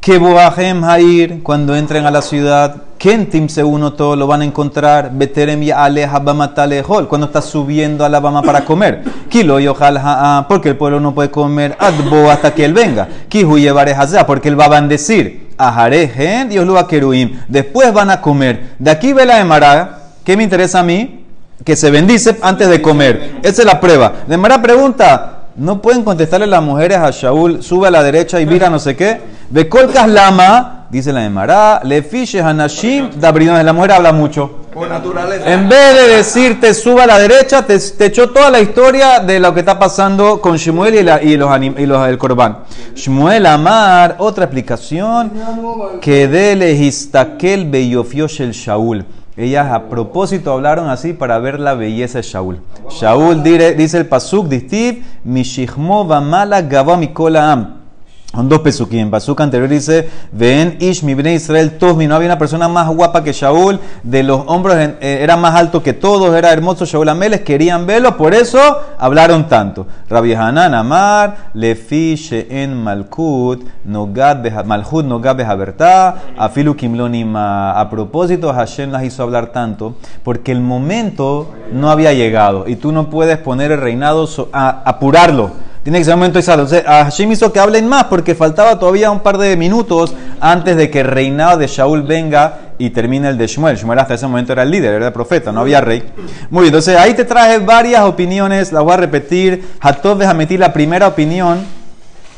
Que 0.00 0.16
Boahem 0.16 0.82
Hair, 0.82 1.42
cuando 1.42 1.76
entren 1.76 2.06
a 2.06 2.10
la 2.10 2.22
ciudad, 2.22 2.76
Kentim 2.96 3.50
según 3.50 3.94
todo 3.94 4.16
lo 4.16 4.26
van 4.26 4.40
a 4.40 4.46
encontrar, 4.46 5.10
Beterem 5.12 5.60
ya 5.60 5.84
Alejabamatalejo, 5.84 7.06
cuando 7.08 7.26
está 7.26 7.42
subiendo 7.42 8.06
a 8.06 8.08
la 8.08 8.20
Bama 8.20 8.40
para 8.40 8.64
comer. 8.64 9.04
Kilo 9.28 9.60
y 9.60 9.68
porque 10.48 10.70
el 10.70 10.78
pueblo 10.78 10.98
no 10.98 11.14
puede 11.14 11.30
comer 11.30 11.76
Adbo 11.78 12.30
hasta 12.30 12.54
que 12.54 12.64
él 12.64 12.72
venga. 12.72 13.06
Kihu 13.28 13.58
Hazá, 13.94 14.26
porque 14.26 14.48
él 14.48 14.58
va 14.58 14.64
a 14.64 14.80
bendecir. 14.80 15.49
Dios 16.48 16.66
a. 16.66 17.44
Después 17.48 17.92
van 17.92 18.10
a 18.10 18.20
comer. 18.20 18.70
De 18.78 18.90
aquí 18.90 19.12
ve 19.12 19.26
la 19.26 19.40
Emara, 19.40 19.98
¿qué 20.24 20.36
me 20.36 20.42
interesa 20.42 20.80
a 20.80 20.82
mí? 20.82 21.24
Que 21.64 21.76
se 21.76 21.90
bendice 21.90 22.36
antes 22.42 22.68
de 22.68 22.80
comer. 22.80 23.38
Esa 23.42 23.62
es 23.62 23.66
la 23.66 23.80
prueba. 23.80 24.12
De 24.26 24.34
Emara 24.34 24.62
pregunta, 24.62 25.40
no 25.56 25.82
pueden 25.82 26.04
contestarle 26.04 26.46
las 26.46 26.62
mujeres 26.62 26.98
a 26.98 27.10
Shaul, 27.10 27.62
sube 27.62 27.88
a 27.88 27.90
la 27.90 28.02
derecha 28.02 28.40
y 28.40 28.46
mira 28.46 28.70
no 28.70 28.78
sé 28.78 28.96
qué. 28.96 29.20
De 29.50 29.68
colcas 29.68 30.08
lama, 30.08 30.86
dice 30.90 31.12
la 31.12 31.24
Emara, 31.24 31.80
le 31.84 32.02
fiches 32.02 32.42
hanashim, 32.42 33.10
de 33.10 33.64
la 33.64 33.72
mujer 33.72 33.92
habla 33.92 34.12
mucho. 34.12 34.59
En 34.72 35.68
vez 35.68 35.94
de 35.96 36.16
decirte 36.16 36.74
suba 36.74 37.02
a 37.02 37.06
la 37.06 37.18
derecha, 37.18 37.66
te, 37.66 37.74
echó 38.06 38.30
toda 38.30 38.50
la 38.50 38.60
historia 38.60 39.18
de 39.18 39.40
lo 39.40 39.52
que 39.52 39.60
está 39.60 39.80
pasando 39.80 40.40
con 40.40 40.56
Shmuel 40.56 40.94
y, 40.94 41.36
los, 41.36 41.60
y 41.80 41.86
los 41.86 42.08
el 42.08 42.18
Corban. 42.18 42.58
Shmuel 42.94 43.46
Amar, 43.46 44.14
otra 44.18 44.44
explicación, 44.44 45.32
que 46.00 46.28
de 46.28 46.54
legistakel 46.54 47.68
beyofiosh 47.68 48.42
el 48.42 48.52
Shaul. 48.52 49.04
Ellas 49.36 49.72
a 49.72 49.88
propósito 49.88 50.52
hablaron 50.52 50.88
así 50.88 51.14
para 51.14 51.38
ver 51.40 51.58
la 51.58 51.74
belleza 51.74 52.18
de 52.18 52.22
Shaul. 52.22 52.60
Shaul 52.90 53.42
dice 53.42 53.98
el 53.98 54.06
pasuk 54.06 54.46
distiv, 54.46 55.04
mishihmo 55.24 56.04
mala 56.04 56.62
gava 56.62 56.96
mikola 56.96 57.52
am. 57.52 57.79
Son 58.32 58.48
dos 58.48 58.60
pesukim. 58.60 59.10
Pasuk 59.10 59.40
anterior 59.40 59.68
dice, 59.68 60.08
ven 60.30 60.76
ish 60.78 61.02
mi 61.02 61.12
Israel 61.32 61.78
tosmi. 61.78 62.06
No 62.06 62.14
había 62.14 62.28
una 62.28 62.38
persona 62.38 62.68
más 62.68 62.88
guapa 62.88 63.24
que 63.24 63.32
Shaul. 63.32 63.80
De 64.04 64.22
los 64.22 64.42
hombros 64.46 64.76
eh, 64.78 65.18
era 65.20 65.36
más 65.36 65.56
alto 65.56 65.82
que 65.82 65.94
todos. 65.94 66.32
Era 66.36 66.52
hermoso 66.52 66.84
Shaul 66.84 67.08
Ameles. 67.08 67.40
Querían 67.40 67.86
verlo. 67.86 68.16
Por 68.16 68.32
eso 68.32 68.60
hablaron 68.98 69.48
tanto. 69.48 69.88
Rabbi 70.08 70.34
Hanan 70.34 70.74
Amar, 70.74 71.50
Lefi 71.54 72.16
en 72.30 72.80
Malkut, 72.80 73.64
Malhut 73.84 75.04
Nogad 75.04 75.36
Behabertá, 75.36 76.14
Afilu 76.38 76.76
Kimlonima. 76.76 77.72
A 77.72 77.90
propósito, 77.90 78.52
Hashem 78.52 78.92
las 78.92 79.02
hizo 79.02 79.24
hablar 79.24 79.48
tanto 79.48 79.96
porque 80.22 80.52
el 80.52 80.60
momento 80.60 81.50
no 81.72 81.90
había 81.90 82.12
llegado. 82.12 82.68
Y 82.68 82.76
tú 82.76 82.92
no 82.92 83.10
puedes 83.10 83.38
poner 83.38 83.72
el 83.72 83.80
reinado 83.80 84.28
a 84.52 84.82
apurarlo. 84.84 85.69
Tiene 85.82 85.98
que 85.98 86.04
ser 86.04 86.14
un 86.14 86.20
momento 86.20 86.38
exacto. 86.38 86.62
Entonces, 86.62 86.84
Hashem 86.84 87.32
hizo 87.32 87.52
que 87.52 87.58
hablen 87.58 87.88
más 87.88 88.04
porque 88.04 88.34
faltaba 88.34 88.78
todavía 88.78 89.10
un 89.10 89.20
par 89.20 89.38
de 89.38 89.56
minutos 89.56 90.14
antes 90.40 90.76
de 90.76 90.90
que 90.90 91.00
el 91.00 91.06
reinado 91.06 91.56
de 91.58 91.66
Shaul 91.66 92.02
venga 92.02 92.72
y 92.76 92.90
termine 92.90 93.28
el 93.28 93.38
de 93.38 93.46
Shmuel. 93.46 93.76
Shmuel 93.76 93.98
hasta 93.98 94.14
ese 94.14 94.26
momento 94.26 94.52
era 94.52 94.62
el 94.62 94.70
líder, 94.70 94.94
era 94.94 95.06
el 95.06 95.12
profeta, 95.12 95.52
no 95.52 95.60
había 95.60 95.80
rey. 95.80 96.02
Muy 96.50 96.62
bien, 96.62 96.66
entonces 96.66 96.98
ahí 96.98 97.14
te 97.14 97.24
traje 97.24 97.58
varias 97.58 98.02
opiniones, 98.02 98.72
las 98.72 98.82
voy 98.82 98.92
a 98.92 98.96
repetir. 98.98 99.64
Hatov 99.80 100.18
meter 100.34 100.58
la 100.58 100.72
primera 100.72 101.06
opinión 101.06 101.79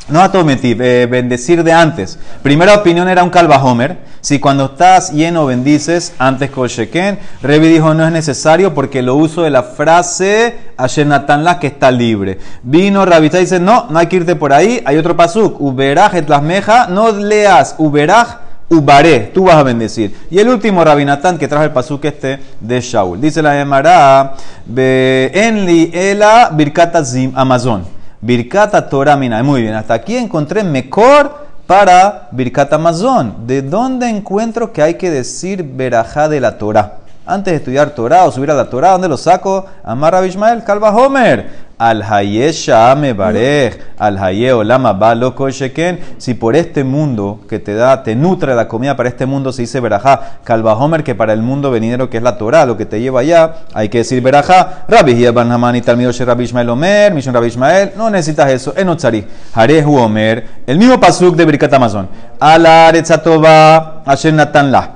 no 0.08 0.20
a 0.20 0.30
eh, 0.34 1.08
bendecir 1.10 1.62
de 1.64 1.72
antes. 1.72 2.18
Primera 2.42 2.74
opinión 2.74 3.08
era 3.08 3.22
un 3.22 3.30
calvajomer. 3.30 3.98
Si 4.20 4.38
cuando 4.38 4.66
estás 4.66 5.12
lleno 5.12 5.46
bendices 5.46 6.12
antes 6.18 6.50
con 6.50 6.68
Sheken, 6.68 7.18
Revi 7.42 7.68
dijo 7.68 7.94
no 7.94 8.06
es 8.06 8.12
necesario 8.12 8.74
porque 8.74 9.02
lo 9.02 9.16
uso 9.16 9.42
de 9.42 9.50
la 9.50 9.62
frase 9.62 10.56
la 10.76 11.58
que 11.58 11.66
está 11.66 11.90
libre. 11.90 12.38
Vino 12.62 13.04
Rabita 13.04 13.38
y 13.38 13.42
dice 13.42 13.60
no, 13.60 13.86
no 13.90 13.98
hay 13.98 14.06
que 14.06 14.16
irte 14.16 14.36
por 14.36 14.52
ahí. 14.52 14.82
Hay 14.84 14.96
otro 14.96 15.16
pasuk, 15.16 15.60
Uberaj 15.60 16.14
et 16.16 16.28
meja, 16.40 16.86
no 16.88 17.10
leas 17.12 17.74
Uberaj 17.78 18.52
Ubaré, 18.72 19.30
tú 19.34 19.44
vas 19.44 19.56
a 19.56 19.62
bendecir. 19.62 20.16
Y 20.30 20.38
el 20.38 20.48
último 20.48 20.82
Rabinatán 20.82 21.36
que 21.36 21.46
trajo 21.46 21.64
el 21.64 21.72
pasuk 21.72 22.04
este 22.06 22.40
de 22.58 22.80
Shaul. 22.80 23.20
Dice 23.20 23.42
la 23.42 23.60
Emara, 23.60 24.34
Enli 24.74 25.90
Ela 25.92 26.50
Birkata 26.52 27.04
Zim 27.04 27.32
Amazon. 27.34 28.01
Birkata 28.24 28.88
Torah 28.88 29.16
Mina. 29.16 29.42
Muy 29.42 29.62
bien, 29.62 29.74
hasta 29.74 29.94
aquí 29.94 30.16
encontré 30.16 30.62
mejor 30.62 31.48
para 31.66 32.28
Birkata 32.30 32.76
Amazon. 32.76 33.48
¿De 33.48 33.62
dónde 33.62 34.08
encuentro 34.08 34.72
que 34.72 34.80
hay 34.80 34.94
que 34.94 35.10
decir 35.10 35.64
verajá 35.64 36.28
de 36.28 36.38
la 36.38 36.56
Torah? 36.56 37.01
Antes 37.26 37.52
de 37.52 37.56
estudiar 37.56 37.90
Torah 37.90 38.24
o 38.24 38.32
subir 38.32 38.50
a 38.50 38.54
la 38.54 38.68
Torah, 38.68 38.92
¿dónde 38.92 39.08
lo 39.08 39.16
saco? 39.16 39.66
Amar 39.84 40.14
a 40.14 40.26
Ishmael, 40.26 40.64
Calva 40.64 40.94
Homer. 40.94 41.72
Al 41.78 42.00
Haye 42.00 42.52
Shame 42.52 43.12
Barej, 43.12 43.76
al 43.98 44.16
Haye 44.16 44.52
Olama 44.52 44.92
Balo 44.92 45.34
Sheken. 45.50 45.98
Si 46.16 46.34
por 46.34 46.54
este 46.54 46.84
mundo 46.84 47.40
que 47.48 47.58
te 47.58 47.74
da, 47.74 48.04
te 48.04 48.14
nutre 48.14 48.54
la 48.54 48.68
comida 48.68 48.94
para 48.94 49.08
este 49.08 49.26
mundo, 49.26 49.50
se 49.50 49.62
dice 49.62 49.80
Berajá. 49.80 50.38
Calva 50.44 50.74
Homer, 50.74 51.02
que 51.02 51.16
para 51.16 51.32
el 51.32 51.42
mundo 51.42 51.72
venidero 51.72 52.08
que 52.08 52.18
es 52.18 52.22
la 52.22 52.38
Torah, 52.38 52.66
lo 52.66 52.76
que 52.76 52.86
te 52.86 53.00
lleva 53.00 53.20
allá, 53.20 53.54
hay 53.74 53.88
que 53.88 53.98
decir 53.98 54.22
Berajá. 54.22 54.84
Rabbi 54.86 55.16
Yeban 55.16 55.50
Haman 55.50 55.74
y 55.74 55.80
Talmido 55.80 56.12
Rabbi 56.12 56.44
Ishmael 56.44 56.68
Omer, 56.68 57.14
Mishon 57.14 57.34
Rabbi 57.34 57.48
Ishmael. 57.48 57.92
No 57.96 58.10
necesitas 58.10 58.52
eso. 58.52 58.74
Enotzari. 58.76 59.26
Harehu 59.52 59.96
Omer. 59.96 60.46
El 60.64 60.78
mismo 60.78 61.00
pasuk 61.00 61.34
de 61.34 61.44
Birkat 61.44 61.72
Amazon. 61.74 62.08
Ala 62.38 62.88
Aretzatova 62.88 64.02
Asher 64.06 64.32
Natan 64.32 64.70
La. 64.70 64.92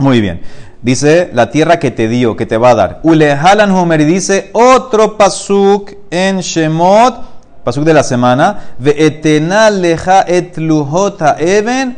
Muy 0.00 0.20
bien. 0.20 0.40
Dice 0.88 1.28
la 1.34 1.50
tierra 1.50 1.78
que 1.78 1.90
te 1.90 2.08
dio, 2.08 2.34
que 2.34 2.46
te 2.46 2.56
va 2.56 2.70
a 2.70 2.74
dar. 2.74 3.00
Ulehalan 3.02 3.70
Homer 3.72 4.00
y 4.00 4.04
dice 4.06 4.48
otro 4.54 5.18
pasuk 5.18 5.92
en 6.10 6.40
Shemot, 6.40 7.14
pasuk 7.62 7.84
de 7.84 7.92
la 7.92 8.02
semana. 8.02 8.70
Leja 8.80 10.22
et 10.26 10.56
lujota 10.56 11.36
even. 11.38 11.94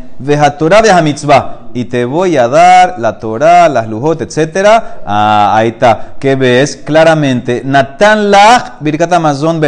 Y 1.72 1.84
te 1.84 2.04
voy 2.04 2.36
a 2.36 2.48
dar 2.48 2.96
la 2.98 3.16
Torah, 3.20 3.68
las 3.68 3.86
lujot, 3.86 4.22
etc. 4.22 4.82
Ah, 5.06 5.52
ahí 5.54 5.68
está. 5.68 6.14
¿Qué 6.18 6.34
ves? 6.34 6.76
Claramente. 6.76 7.62
Natan 7.64 8.28
lach, 8.28 8.80
birkat 8.80 9.12
amazon. 9.12 9.60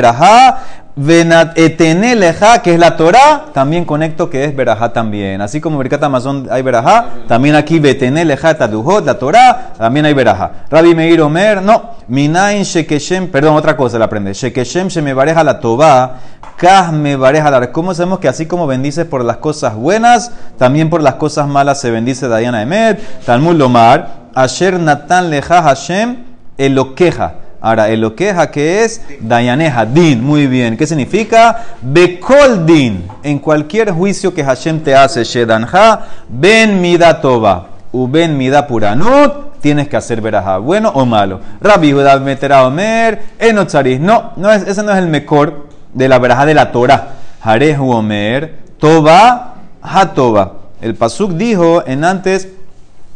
Venat 0.95 1.55
que 1.55 2.75
es 2.75 2.79
la 2.79 2.97
Torah, 2.99 3.47
también 3.55 3.87
conecto 3.87 4.29
que 4.29 4.45
es 4.45 4.55
verajá 4.55 4.93
también. 4.93 5.41
Así 5.41 5.59
como 5.59 5.79
Birkat 5.79 6.03
Amazon 6.03 6.47
hay 6.51 6.61
verajá, 6.61 7.07
también 7.27 7.55
aquí 7.55 7.79
veteneleja 7.79 8.59
taduhot, 8.59 9.07
la 9.07 9.19
Torah, 9.19 9.73
también 9.79 10.05
hay 10.05 10.13
verajá. 10.13 10.67
Rabbi 10.71 10.95
Meir 10.95 11.23
Omer, 11.23 11.63
no. 11.63 11.93
Minain 12.09 12.63
shekeshem, 12.63 13.29
perdón, 13.29 13.57
otra 13.57 13.75
cosa 13.75 13.99
la 13.99 14.05
aprende. 14.05 14.35
Shekeshem 14.35 14.91
se 14.91 15.01
me 15.01 15.15
bareja 15.15 15.43
la 15.43 15.61
toba, 15.61 16.17
kah 16.59 16.93
me 16.93 17.17
bareja 17.17 17.51
la. 17.51 17.73
¿Cómo 17.73 17.95
sabemos 17.95 18.19
que 18.19 18.29
así 18.29 18.45
como 18.45 18.67
bendices 18.67 19.07
por 19.07 19.25
las 19.25 19.39
cosas 19.39 19.75
buenas, 19.75 20.31
también 20.59 20.91
por 20.91 21.01
las 21.01 21.15
cosas 21.15 21.49
malas 21.49 21.81
se 21.81 21.91
bendice 21.91 22.29
Dayana 22.29 22.61
Emet? 22.61 23.25
Talmud 23.25 23.57
Lomar, 23.57 24.29
Asher 24.35 24.79
Natan 24.79 25.31
leja 25.31 25.63
Hashem, 25.63 26.19
eloqueja. 26.59 27.37
Ahora, 27.63 27.91
el 27.91 28.01
lo 28.01 28.17
queja 28.17 28.51
que 28.51 28.83
es 28.83 29.01
Dayaneja, 29.21 29.87
Din, 29.87 30.23
muy 30.23 30.49
bien. 30.49 30.77
¿Qué 30.77 30.85
significa? 30.85 31.63
Bekol 31.81 32.67
Din, 32.67 33.07
en 33.23 33.39
cualquier 33.39 33.93
juicio 33.93 34.35
que 34.35 34.43
Hashem 34.43 34.81
te 34.81 34.97
hace, 34.97 35.23
Shedanja, 35.23 36.01
Ben 36.29 36.81
Mida 36.81 37.21
Toba, 37.21 37.69
u 37.93 38.09
Ben 38.09 38.37
Mida 38.37 38.67
Puranut, 38.67 39.61
tienes 39.61 39.87
que 39.87 39.97
hacer 39.97 40.21
verajá, 40.21 40.59
bueno 40.59 40.91
o 40.93 41.07
malo. 41.07 41.41
Rabbi 41.61 41.93
Judá 41.93 42.19
meterá 42.19 42.67
Omer, 42.67 43.23
Enotzaris. 43.39 44.01
No, 44.01 44.33
no 44.35 44.51
es, 44.51 44.67
ese 44.67 44.83
no 44.83 44.91
es 44.91 44.99
el 44.99 45.07
mejor 45.07 45.69
de 45.95 46.09
la 46.09 46.19
verajá 46.19 46.45
de 46.45 46.55
la 46.55 46.73
Torah. 46.73 47.11
Jarehu 47.45 47.93
Omer, 47.93 48.59
Toba, 48.79 49.55
Hatoba. 49.81 50.55
El 50.81 50.97
Pasuk 50.97 51.31
dijo 51.35 51.85
en 51.87 52.03
antes, 52.03 52.49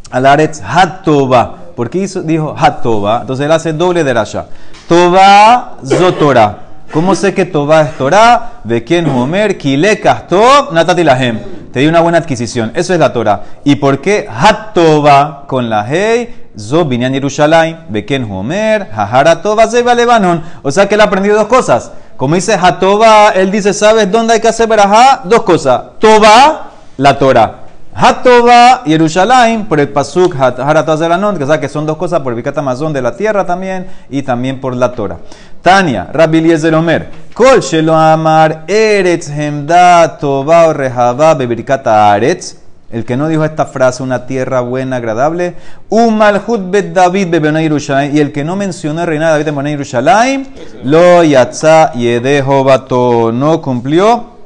Alaretz 0.09 0.61
Hatoba. 0.61 1.66
¿Por 1.77 1.91
qué 1.91 1.99
hizo, 1.99 2.23
dijo 2.23 2.55
Hatoba? 2.57 3.19
Entonces 3.21 3.45
él 3.45 3.51
hace 3.51 3.71
doble 3.71 4.03
de 4.03 4.11
rasha. 4.11 4.47
Toba 4.89 5.77
Zotora. 5.85 6.57
¿Cómo 6.91 7.13
sé 7.13 7.35
que 7.35 7.45
Toba 7.45 7.83
es 7.83 7.95
Torah? 7.99 8.53
¿De 8.63 8.83
quién 8.83 9.07
Homer? 9.07 9.59
Kile 9.59 9.99
Kastov 9.99 10.73
Natati 10.73 11.03
Lahem. 11.03 11.39
Te 11.71 11.81
di 11.81 11.85
una 11.85 11.99
buena 11.99 12.17
adquisición. 12.17 12.71
Eso 12.73 12.95
es 12.95 12.99
la 12.99 13.13
Torah. 13.13 13.43
¿Y 13.63 13.75
por 13.75 14.01
qué 14.01 14.27
Hatoba 14.27 15.45
con 15.45 15.69
la 15.69 15.85
Hey? 15.87 16.49
Zo 16.57 16.85
Binyan 16.85 17.13
Yerushalayim. 17.13 17.77
¿De 17.89 18.03
quién 18.05 18.23
Homer? 18.23 18.89
Hahara 18.91 19.43
Toba 19.43 19.67
Zeba 19.67 19.93
Lebanon. 19.93 20.41
O 20.63 20.71
sea 20.71 20.89
que 20.89 20.95
él 20.95 21.01
ha 21.01 21.03
aprendido 21.03 21.37
dos 21.37 21.45
cosas. 21.45 21.91
Como 22.17 22.33
dice 22.33 22.57
Hatoba, 22.59 23.29
él 23.35 23.51
dice, 23.51 23.71
¿sabes 23.71 24.11
dónde 24.11 24.33
hay 24.33 24.39
que 24.39 24.47
hacer 24.47 24.67
verajá? 24.67 25.21
Dos 25.25 25.43
cosas. 25.43 25.79
Toba, 25.99 26.71
la 26.97 27.19
Torah. 27.19 27.66
Hatova 27.99 28.83
Yerushalayim 28.85 29.65
por 29.65 29.79
el 29.79 29.89
Pasuk 29.89 30.35
Haratazeranon, 30.35 31.35
que 31.35 31.47
sabe 31.47 31.61
que 31.61 31.67
son 31.67 31.87
dos 31.87 31.97
cosas 31.97 32.19
por 32.19 32.31
el 32.31 32.37
Bikat 32.37 32.55
Amazon 32.59 32.93
de 32.93 33.01
la 33.01 33.15
tierra 33.15 33.43
también 33.43 33.87
y 34.07 34.21
también 34.21 34.61
por 34.61 34.75
la 34.75 34.91
Torah. 34.91 35.17
Tania, 35.63 36.07
Rabbi 36.13 36.37
Eliezer 36.37 36.75
Omer, 36.75 37.09
Kol 37.33 37.59
Shelo 37.59 37.95
Amar 37.95 38.65
Eretz 38.67 39.29
Hemda 39.29 40.15
Tova 40.19 40.71
Rehava 40.73 41.33
Bebirkata 41.33 42.13
Aretz. 42.13 42.57
El 42.91 43.03
que 43.03 43.17
no 43.17 43.27
dijo 43.27 43.43
esta 43.43 43.65
frase, 43.65 44.03
una 44.03 44.27
tierra 44.27 44.61
buena, 44.61 44.97
agradable, 44.97 45.55
Umalhut 45.89 46.69
bet 46.69 46.93
David 46.93 47.29
bebena 47.29 47.61
Yerushalayim, 47.63 48.15
y 48.15 48.19
el 48.19 48.31
que 48.31 48.43
no 48.43 48.55
mencionó 48.55 49.01
el 49.01 49.07
reinado 49.07 49.37
de 49.37 49.43
David 49.43 49.59
en 49.59 49.71
Yerushalayim, 49.71 50.45
lo 50.83 51.23
yatza 51.23 51.91
yedejo 51.93 52.63
bato, 52.63 53.31
no 53.33 53.59
cumplió 53.59 54.36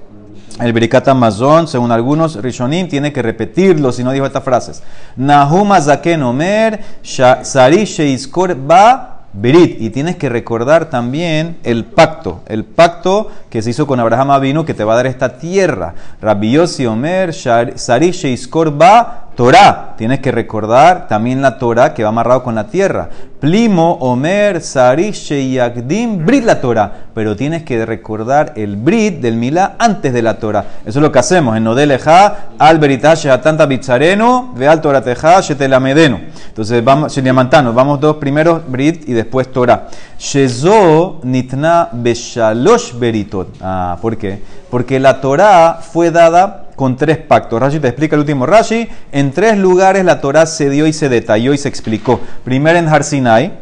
el 0.60 0.74
Berikat 0.74 1.08
Amazon, 1.08 1.68
según 1.68 1.92
algunos 1.92 2.42
Rishonim, 2.42 2.88
tiene 2.88 3.14
que 3.14 3.22
repetirlo 3.22 3.92
si 3.92 4.04
no 4.04 4.12
dijo 4.12 4.26
estas 4.26 4.44
frases. 4.44 4.84
Nahum 5.16 5.72
Azaken 5.72 6.24
Omer, 6.24 6.80
Sheiskor 7.04 8.56
Ba 8.56 9.22
Berit. 9.34 9.82
Y 9.82 9.90
tienes 9.92 10.18
que 10.18 10.30
recordar 10.30 10.90
también 10.90 11.58
el 11.64 11.86
pacto, 11.86 12.44
el 12.48 12.66
pacto 12.66 13.32
que 13.50 13.62
se 13.62 13.70
hizo 13.70 13.88
con 13.88 14.00
Abraham 14.00 14.32
Avinu 14.32 14.66
que 14.66 14.74
te 14.74 14.84
va 14.84 14.94
a 14.94 14.98
dar 14.98 15.08
esta 15.08 15.38
tierra. 15.38 15.94
Rabbi 16.22 16.52
Yossi 16.52 16.86
Omer, 16.86 17.34
Sari 17.34 18.12
Sheiskor 18.12 18.78
Ba 18.78 19.31
Torah. 19.42 19.96
Tienes 19.98 20.20
que 20.20 20.32
recordar 20.32 21.08
también 21.08 21.42
la 21.42 21.58
Torah 21.58 21.96
que 21.96 22.04
va 22.04 22.10
amarrado 22.10 22.44
con 22.44 22.54
la 22.54 22.68
tierra. 22.68 23.10
Plimo, 23.40 23.94
Omer, 23.94 24.62
Sari, 24.62 25.14
Sheyagdim, 25.14 26.24
Brit 26.24 26.46
la 26.46 26.62
Torah. 26.62 26.92
Pero 27.16 27.36
tienes 27.36 27.64
que 27.64 27.84
recordar 27.84 28.54
el 28.56 28.76
Brit 28.76 29.20
del 29.20 29.38
Milá 29.38 29.78
antes 29.80 30.14
de 30.14 30.22
la 30.22 30.38
Torah. 30.38 30.66
Eso 30.86 31.00
es 31.00 31.02
lo 31.02 31.12
que 31.12 31.18
hacemos 31.18 31.58
en 31.58 31.64
Nodeleja, 31.64 32.50
Al 32.60 32.78
Beritash, 32.78 33.30
Atanta 33.30 33.66
Bitzareno, 33.66 34.54
Veal 34.56 34.80
Torateja, 34.80 35.42
Shetelamedeno. 35.42 36.22
Entonces, 36.50 36.84
vamos, 36.84 37.12
Sheniamantano, 37.12 37.74
vamos 37.74 38.00
dos 38.00 38.18
primeros 38.18 38.62
Brit 38.70 39.10
y 39.10 39.14
después 39.14 39.52
Torah. 39.52 39.88
Shezo 40.20 41.20
Nitna 41.24 41.90
Beshalosh 41.92 42.94
Beritot. 42.94 43.48
Ah, 43.60 43.98
¿por 44.00 44.18
qué? 44.18 44.40
Porque 44.70 45.00
la 45.00 45.20
Torah 45.20 45.80
fue 45.82 46.12
dada 46.12 46.61
con 46.82 46.96
tres 46.96 47.20
pactos. 47.20 47.60
Rashi 47.60 47.80
te 47.80 47.90
explica 47.90 48.16
el 48.16 48.22
último 48.22 48.48
Rashi. 48.48 48.90
En 49.12 49.34
tres 49.34 49.56
lugares 49.56 50.04
la 50.04 50.20
Torah 50.20 50.48
se 50.48 50.68
dio 50.72 50.88
y 50.88 50.94
se 50.94 51.10
detalló 51.10 51.54
y 51.54 51.60
se 51.60 51.70
explicó. 51.70 52.20
Primero 52.44 52.80
en 52.80 52.88
Har 52.88 53.04
Sinai. 53.04 53.54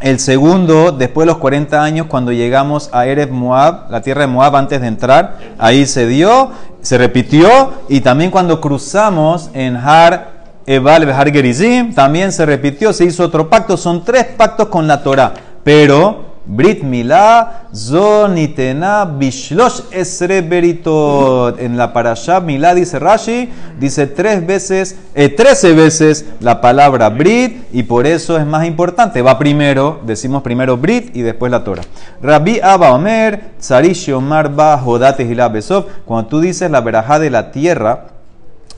El 0.00 0.20
segundo, 0.20 0.92
después 0.92 1.26
de 1.26 1.32
los 1.32 1.38
40 1.38 1.82
años, 1.82 2.06
cuando 2.06 2.30
llegamos 2.30 2.88
a 2.92 3.04
Erev 3.06 3.32
Moab, 3.32 3.90
la 3.90 4.00
tierra 4.00 4.20
de 4.20 4.26
Moab, 4.28 4.54
antes 4.54 4.80
de 4.80 4.86
entrar, 4.86 5.38
ahí 5.58 5.86
se 5.86 6.06
dio, 6.06 6.52
se 6.82 6.96
repitió. 6.98 7.72
Y 7.88 8.00
también 8.00 8.30
cuando 8.30 8.60
cruzamos 8.60 9.50
en 9.52 9.74
Har 9.74 10.28
Ebal 10.66 11.10
Har 11.10 11.32
Gerizim, 11.32 11.94
también 11.94 12.30
se 12.30 12.46
repitió, 12.46 12.92
se 12.92 13.06
hizo 13.06 13.24
otro 13.24 13.50
pacto. 13.50 13.76
Son 13.76 14.04
tres 14.04 14.24
pactos 14.24 14.68
con 14.68 14.86
la 14.86 15.02
Torah. 15.02 15.34
Pero 15.64 16.35
Brit 16.46 16.82
Milá, 16.82 17.68
Zonitena, 17.74 19.04
Bishlosh 19.04 19.80
Esre 19.90 20.42
Beritot. 20.42 21.58
En 21.60 21.76
la 21.76 21.92
parasha 21.92 22.40
Milá 22.40 22.74
dice 22.74 22.98
Rashi, 22.98 23.50
dice 23.78 24.06
tres 24.06 24.46
veces, 24.46 24.96
eh, 25.14 25.28
trece 25.28 25.72
veces 25.74 26.26
la 26.40 26.60
palabra 26.60 27.08
Brit 27.10 27.64
y 27.72 27.82
por 27.82 28.06
eso 28.06 28.38
es 28.38 28.46
más 28.46 28.66
importante. 28.66 29.22
Va 29.22 29.38
primero, 29.38 30.00
decimos 30.04 30.42
primero 30.42 30.76
Brit 30.76 31.14
y 31.16 31.22
después 31.22 31.50
la 31.50 31.64
Torah. 31.64 31.82
Rabbi 32.22 32.60
Abba 32.60 32.92
Omer, 32.92 33.52
Tzarish 33.58 34.12
Omar 34.12 34.54
Ba 34.54 34.78
Jodate 34.78 35.24
Besov. 35.24 35.86
Cuando 36.04 36.28
tú 36.28 36.40
dices 36.40 36.70
la 36.70 36.80
verajá 36.80 37.18
de 37.18 37.30
la 37.30 37.50
tierra, 37.50 38.15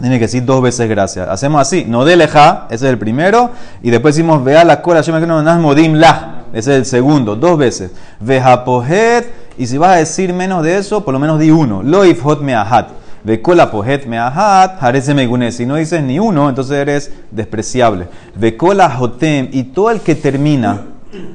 tiene 0.01 0.19
que 0.19 0.27
decir 0.27 0.45
dos 0.45 0.63
veces 0.63 0.89
gracias. 0.89 1.29
Hacemos 1.29 1.61
así, 1.61 1.85
no 1.87 2.05
de 2.05 2.17
leja, 2.17 2.67
ese 2.71 2.87
es 2.87 2.91
el 2.93 2.99
primero, 2.99 3.51
y 3.83 3.91
después 3.91 4.15
decimos 4.15 4.45
vea 4.45 4.65
la 4.65 4.81
cola, 4.83 5.01
yo 5.01 5.13
me 5.13 5.27
no 5.27 5.43
modim 5.61 5.95
la, 5.95 6.43
ese 6.53 6.73
es 6.73 6.79
el 6.79 6.87
segundo, 6.87 7.37
dos 7.37 7.59
veces. 7.59 7.91
Vejapohet, 8.21 9.49
y 9.59 9.67
si 9.67 9.77
vas 9.77 9.91
a 9.91 9.97
decir 9.97 10.33
menos 10.33 10.63
de 10.63 10.79
eso, 10.79 11.05
por 11.05 11.13
lo 11.13 11.19
menos 11.19 11.41
di 11.41 11.51
uno. 11.51 11.83
Lo 11.83 12.05
ifhot 12.05 12.41
meahat. 12.41 12.91
Vekola 13.25 13.71
pohet 13.71 14.07
meahat, 14.07 14.81
harese 14.81 15.13
megune. 15.13 15.51
Si 15.51 15.67
no 15.67 15.75
dices 15.75 16.03
ni 16.03 16.19
uno, 16.19 16.49
entonces 16.49 16.77
eres 16.77 17.13
despreciable. 17.31 18.07
Vekola 18.37 18.89
jotem, 18.89 19.49
y 19.53 19.65
todo 19.65 19.91
el 19.91 20.01
que 20.01 20.15
termina, 20.15 20.83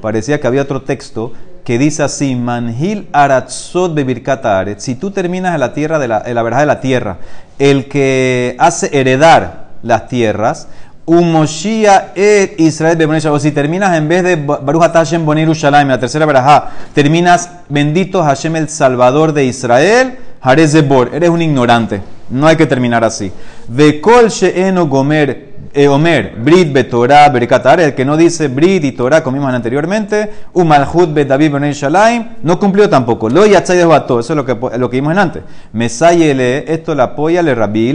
parecía 0.00 0.40
que 0.40 0.46
había 0.46 0.62
otro 0.62 0.82
texto, 0.82 1.32
que 1.64 1.78
dice 1.78 2.02
así, 2.02 2.34
Manhil 2.36 3.08
Aratzot 3.12 3.94
Bebirkata 3.94 4.64
Si 4.76 4.94
tú 4.94 5.10
terminas 5.10 5.54
en 5.54 5.60
la 5.60 5.72
tierra 5.72 5.98
de 5.98 6.08
la, 6.08 6.22
en 6.24 6.34
la 6.34 6.42
verdad 6.42 6.60
de 6.60 6.66
la 6.66 6.80
tierra, 6.80 7.16
el 7.58 7.88
que 7.88 8.54
hace 8.58 8.90
heredar 8.92 9.68
las 9.82 10.08
tierras, 10.08 10.68
Umoshia 11.06 12.12
et 12.14 12.54
Israel 12.58 13.26
o 13.26 13.38
si 13.38 13.52
terminas 13.52 13.94
en 13.96 14.08
vez 14.08 14.22
de 14.22 14.36
Baruch 14.36 14.90
Hashem 14.90 15.26
Bonir 15.26 15.48
la 15.48 16.00
tercera 16.00 16.24
verajá, 16.24 16.70
terminas 16.94 17.50
bendito 17.68 18.22
Hashem 18.22 18.56
el 18.56 18.70
Salvador 18.70 19.34
de 19.34 19.44
Israel, 19.44 20.16
Harezebor, 20.40 21.10
eres 21.14 21.28
un 21.28 21.42
ignorante. 21.42 22.00
No 22.30 22.46
hay 22.46 22.56
que 22.56 22.64
terminar 22.64 23.04
así. 23.04 23.30
Vekol 23.68 24.28
Sheeno 24.28 24.86
Gomer 24.86 25.53
eh, 25.74 25.88
Omer, 25.88 26.34
Brit 26.36 26.72
betorah 26.72 27.28
berekatar, 27.28 27.80
el 27.80 27.94
que 27.94 28.04
no 28.04 28.16
dice 28.16 28.48
Brit 28.48 28.84
y 28.84 28.92
Torah, 28.92 29.22
como 29.22 29.36
vimos 29.36 29.52
anteriormente, 29.52 30.30
Umalhut 30.52 31.12
bet 31.12 31.28
David 31.28 31.56
Shalaim, 31.72 32.36
no 32.42 32.58
cumplió 32.58 32.88
tampoco. 32.88 33.28
Lo 33.28 33.44
yatzai 33.44 33.78
de 33.78 33.84
Bato, 33.84 34.20
eso 34.20 34.32
es 34.32 34.36
lo 34.36 34.44
que, 34.46 34.56
lo 34.78 34.88
vimos 34.88 35.12
en 35.12 35.18
antes. 35.18 35.42
Mesayele, 35.72 36.72
esto 36.72 36.94
la 36.94 37.04
apoya 37.04 37.42
le 37.42 37.54
Rabbi 37.54 37.92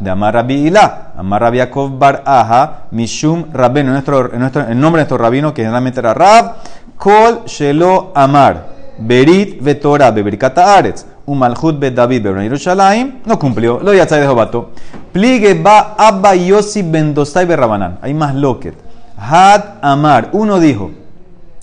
de 0.00 0.10
Amar 0.10 0.34
Rabbi 0.34 0.68
Ilá, 0.68 1.12
Amar 1.16 1.42
Rabbi 1.42 1.58
Yaakov 1.58 1.98
Bar 1.98 2.22
Aja, 2.24 2.84
Mishum 2.92 3.46
Rabbenu, 3.52 3.88
en, 3.88 3.92
nuestro, 3.92 4.28
nombre 4.28 4.74
de 4.74 4.90
nuestro 4.90 5.18
rabino, 5.18 5.52
que 5.52 5.62
generalmente 5.62 6.00
era 6.00 6.14
Rab, 6.14 6.56
Kol 6.96 7.44
Shelo 7.46 8.12
Amar, 8.14 8.66
Berit 8.98 9.60
vetorah 9.60 10.10
beberkata 10.10 10.76
Aretz. 10.76 11.04
Un 11.28 11.36
malhut 11.36 11.78
bet 11.78 11.94
David 11.94 12.24
ben 12.24 12.40
Yerushalayim, 12.42 13.20
no 13.26 13.38
cumplió. 13.38 13.80
Lo 13.82 13.92
yatzai 13.92 14.20
de 14.22 14.26
Jobato. 14.26 14.70
Pligue 15.12 15.52
ba 15.54 15.94
Abba 15.98 16.34
Yossi 16.34 16.82
ben 16.82 17.12
Dostai 17.12 17.44
Berrabanán. 17.44 17.98
Hay 18.00 18.14
más 18.14 18.34
loquet. 18.34 18.74
Had 19.18 19.76
Amar. 19.82 20.30
Uno 20.32 20.58
dijo. 20.58 20.90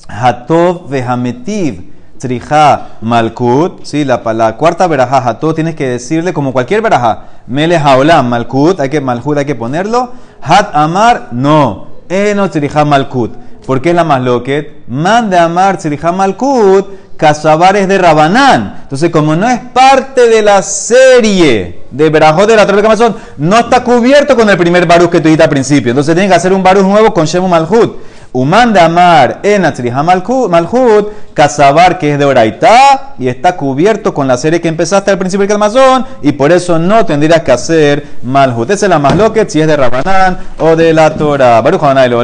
Hatov 0.08 0.88
vehametiv. 0.88 1.96
Trija 2.18 3.00
Malkut, 3.02 3.84
sí, 3.84 4.06
la, 4.06 4.22
la 4.34 4.56
cuarta 4.56 4.88
verajá, 4.88 5.18
Hatov, 5.18 5.54
tienes 5.54 5.76
que 5.76 5.90
decirle 5.90 6.32
como 6.32 6.54
cualquier 6.54 6.82
verajá. 6.82 7.24
Mele 7.46 7.78
Haolam, 7.78 8.30
Malkut, 8.30 8.80
hay 8.80 8.90
que, 8.90 9.02
Malhut 9.02 9.38
hay 9.38 9.46
que 9.46 9.56
ponerlo. 9.56 10.14
Hat 10.42 10.70
Amar, 10.74 11.30
no. 11.32 11.88
Eno 12.08 12.50
Trija 12.50 12.86
Malkut. 12.86 13.34
¿Por 13.66 13.82
qué 13.82 13.90
es 13.90 13.96
la 13.96 14.04
más 14.04 14.22
loquet? 14.22 14.88
Man 14.88 15.30
de 15.30 15.38
Amar 15.38 15.78
Trija 15.78 16.12
Malkut, 16.12 16.88
Casabar 17.18 17.76
es 17.78 17.88
de 17.88 17.98
Rabanán. 17.98 18.80
Entonces, 18.84 19.10
como 19.10 19.36
no 19.36 19.48
es 19.50 19.60
parte 19.74 20.28
de 20.28 20.42
la 20.42 20.62
serie 20.62 21.84
de 21.92 22.10
Berajot 22.10 22.48
de 22.48 22.56
la 22.56 22.66
Torre 22.66 22.78
de 22.78 22.84
Camazón, 22.84 23.16
no 23.38 23.58
está 23.58 23.84
cubierto 23.84 24.36
con 24.36 24.50
el 24.50 24.58
primer 24.58 24.86
Baruch 24.86 25.10
que 25.10 25.20
tú 25.20 25.30
dijiste 25.30 25.44
al 25.44 25.50
principio. 25.50 25.92
Entonces, 25.92 26.14
tienen 26.14 26.30
que 26.30 26.36
hacer 26.36 26.54
un 26.54 26.64
Baruch 26.64 26.86
nuevo 26.86 27.14
con 27.14 27.26
Shemu 27.26 27.48
Malhut. 27.48 27.98
Uman 28.36 28.74
de 28.74 28.82
Amar 28.82 29.40
en 29.44 29.62
Malhut, 29.62 31.08
Casabar 31.34 31.98
que 31.98 32.12
es 32.12 32.20
de 32.20 32.26
Oraitá 32.26 33.14
y 33.18 33.30
está 33.30 33.56
cubierto 33.56 34.14
con 34.14 34.28
la 34.28 34.38
serie 34.38 34.60
que 34.60 34.68
empezaste 34.68 35.10
al 35.10 35.18
principio 35.18 35.44
del 35.44 35.50
Calmazón 35.50 36.06
y 36.22 36.34
por 36.34 36.52
eso 36.52 36.78
no 36.78 37.06
tendrías 37.06 37.44
que 37.44 37.54
hacer 37.54 38.06
Malhut. 38.24 38.70
Esa 38.70 38.88
es 38.88 38.90
la 38.90 39.00
más 39.00 39.16
loquet 39.16 39.50
si 39.50 39.62
es 39.62 39.68
de 39.68 39.78
Rabanán 39.78 40.38
o 40.60 40.76
de 40.76 40.94
la 40.94 41.16
Torah. 41.16 41.62
Baruch 41.62 41.82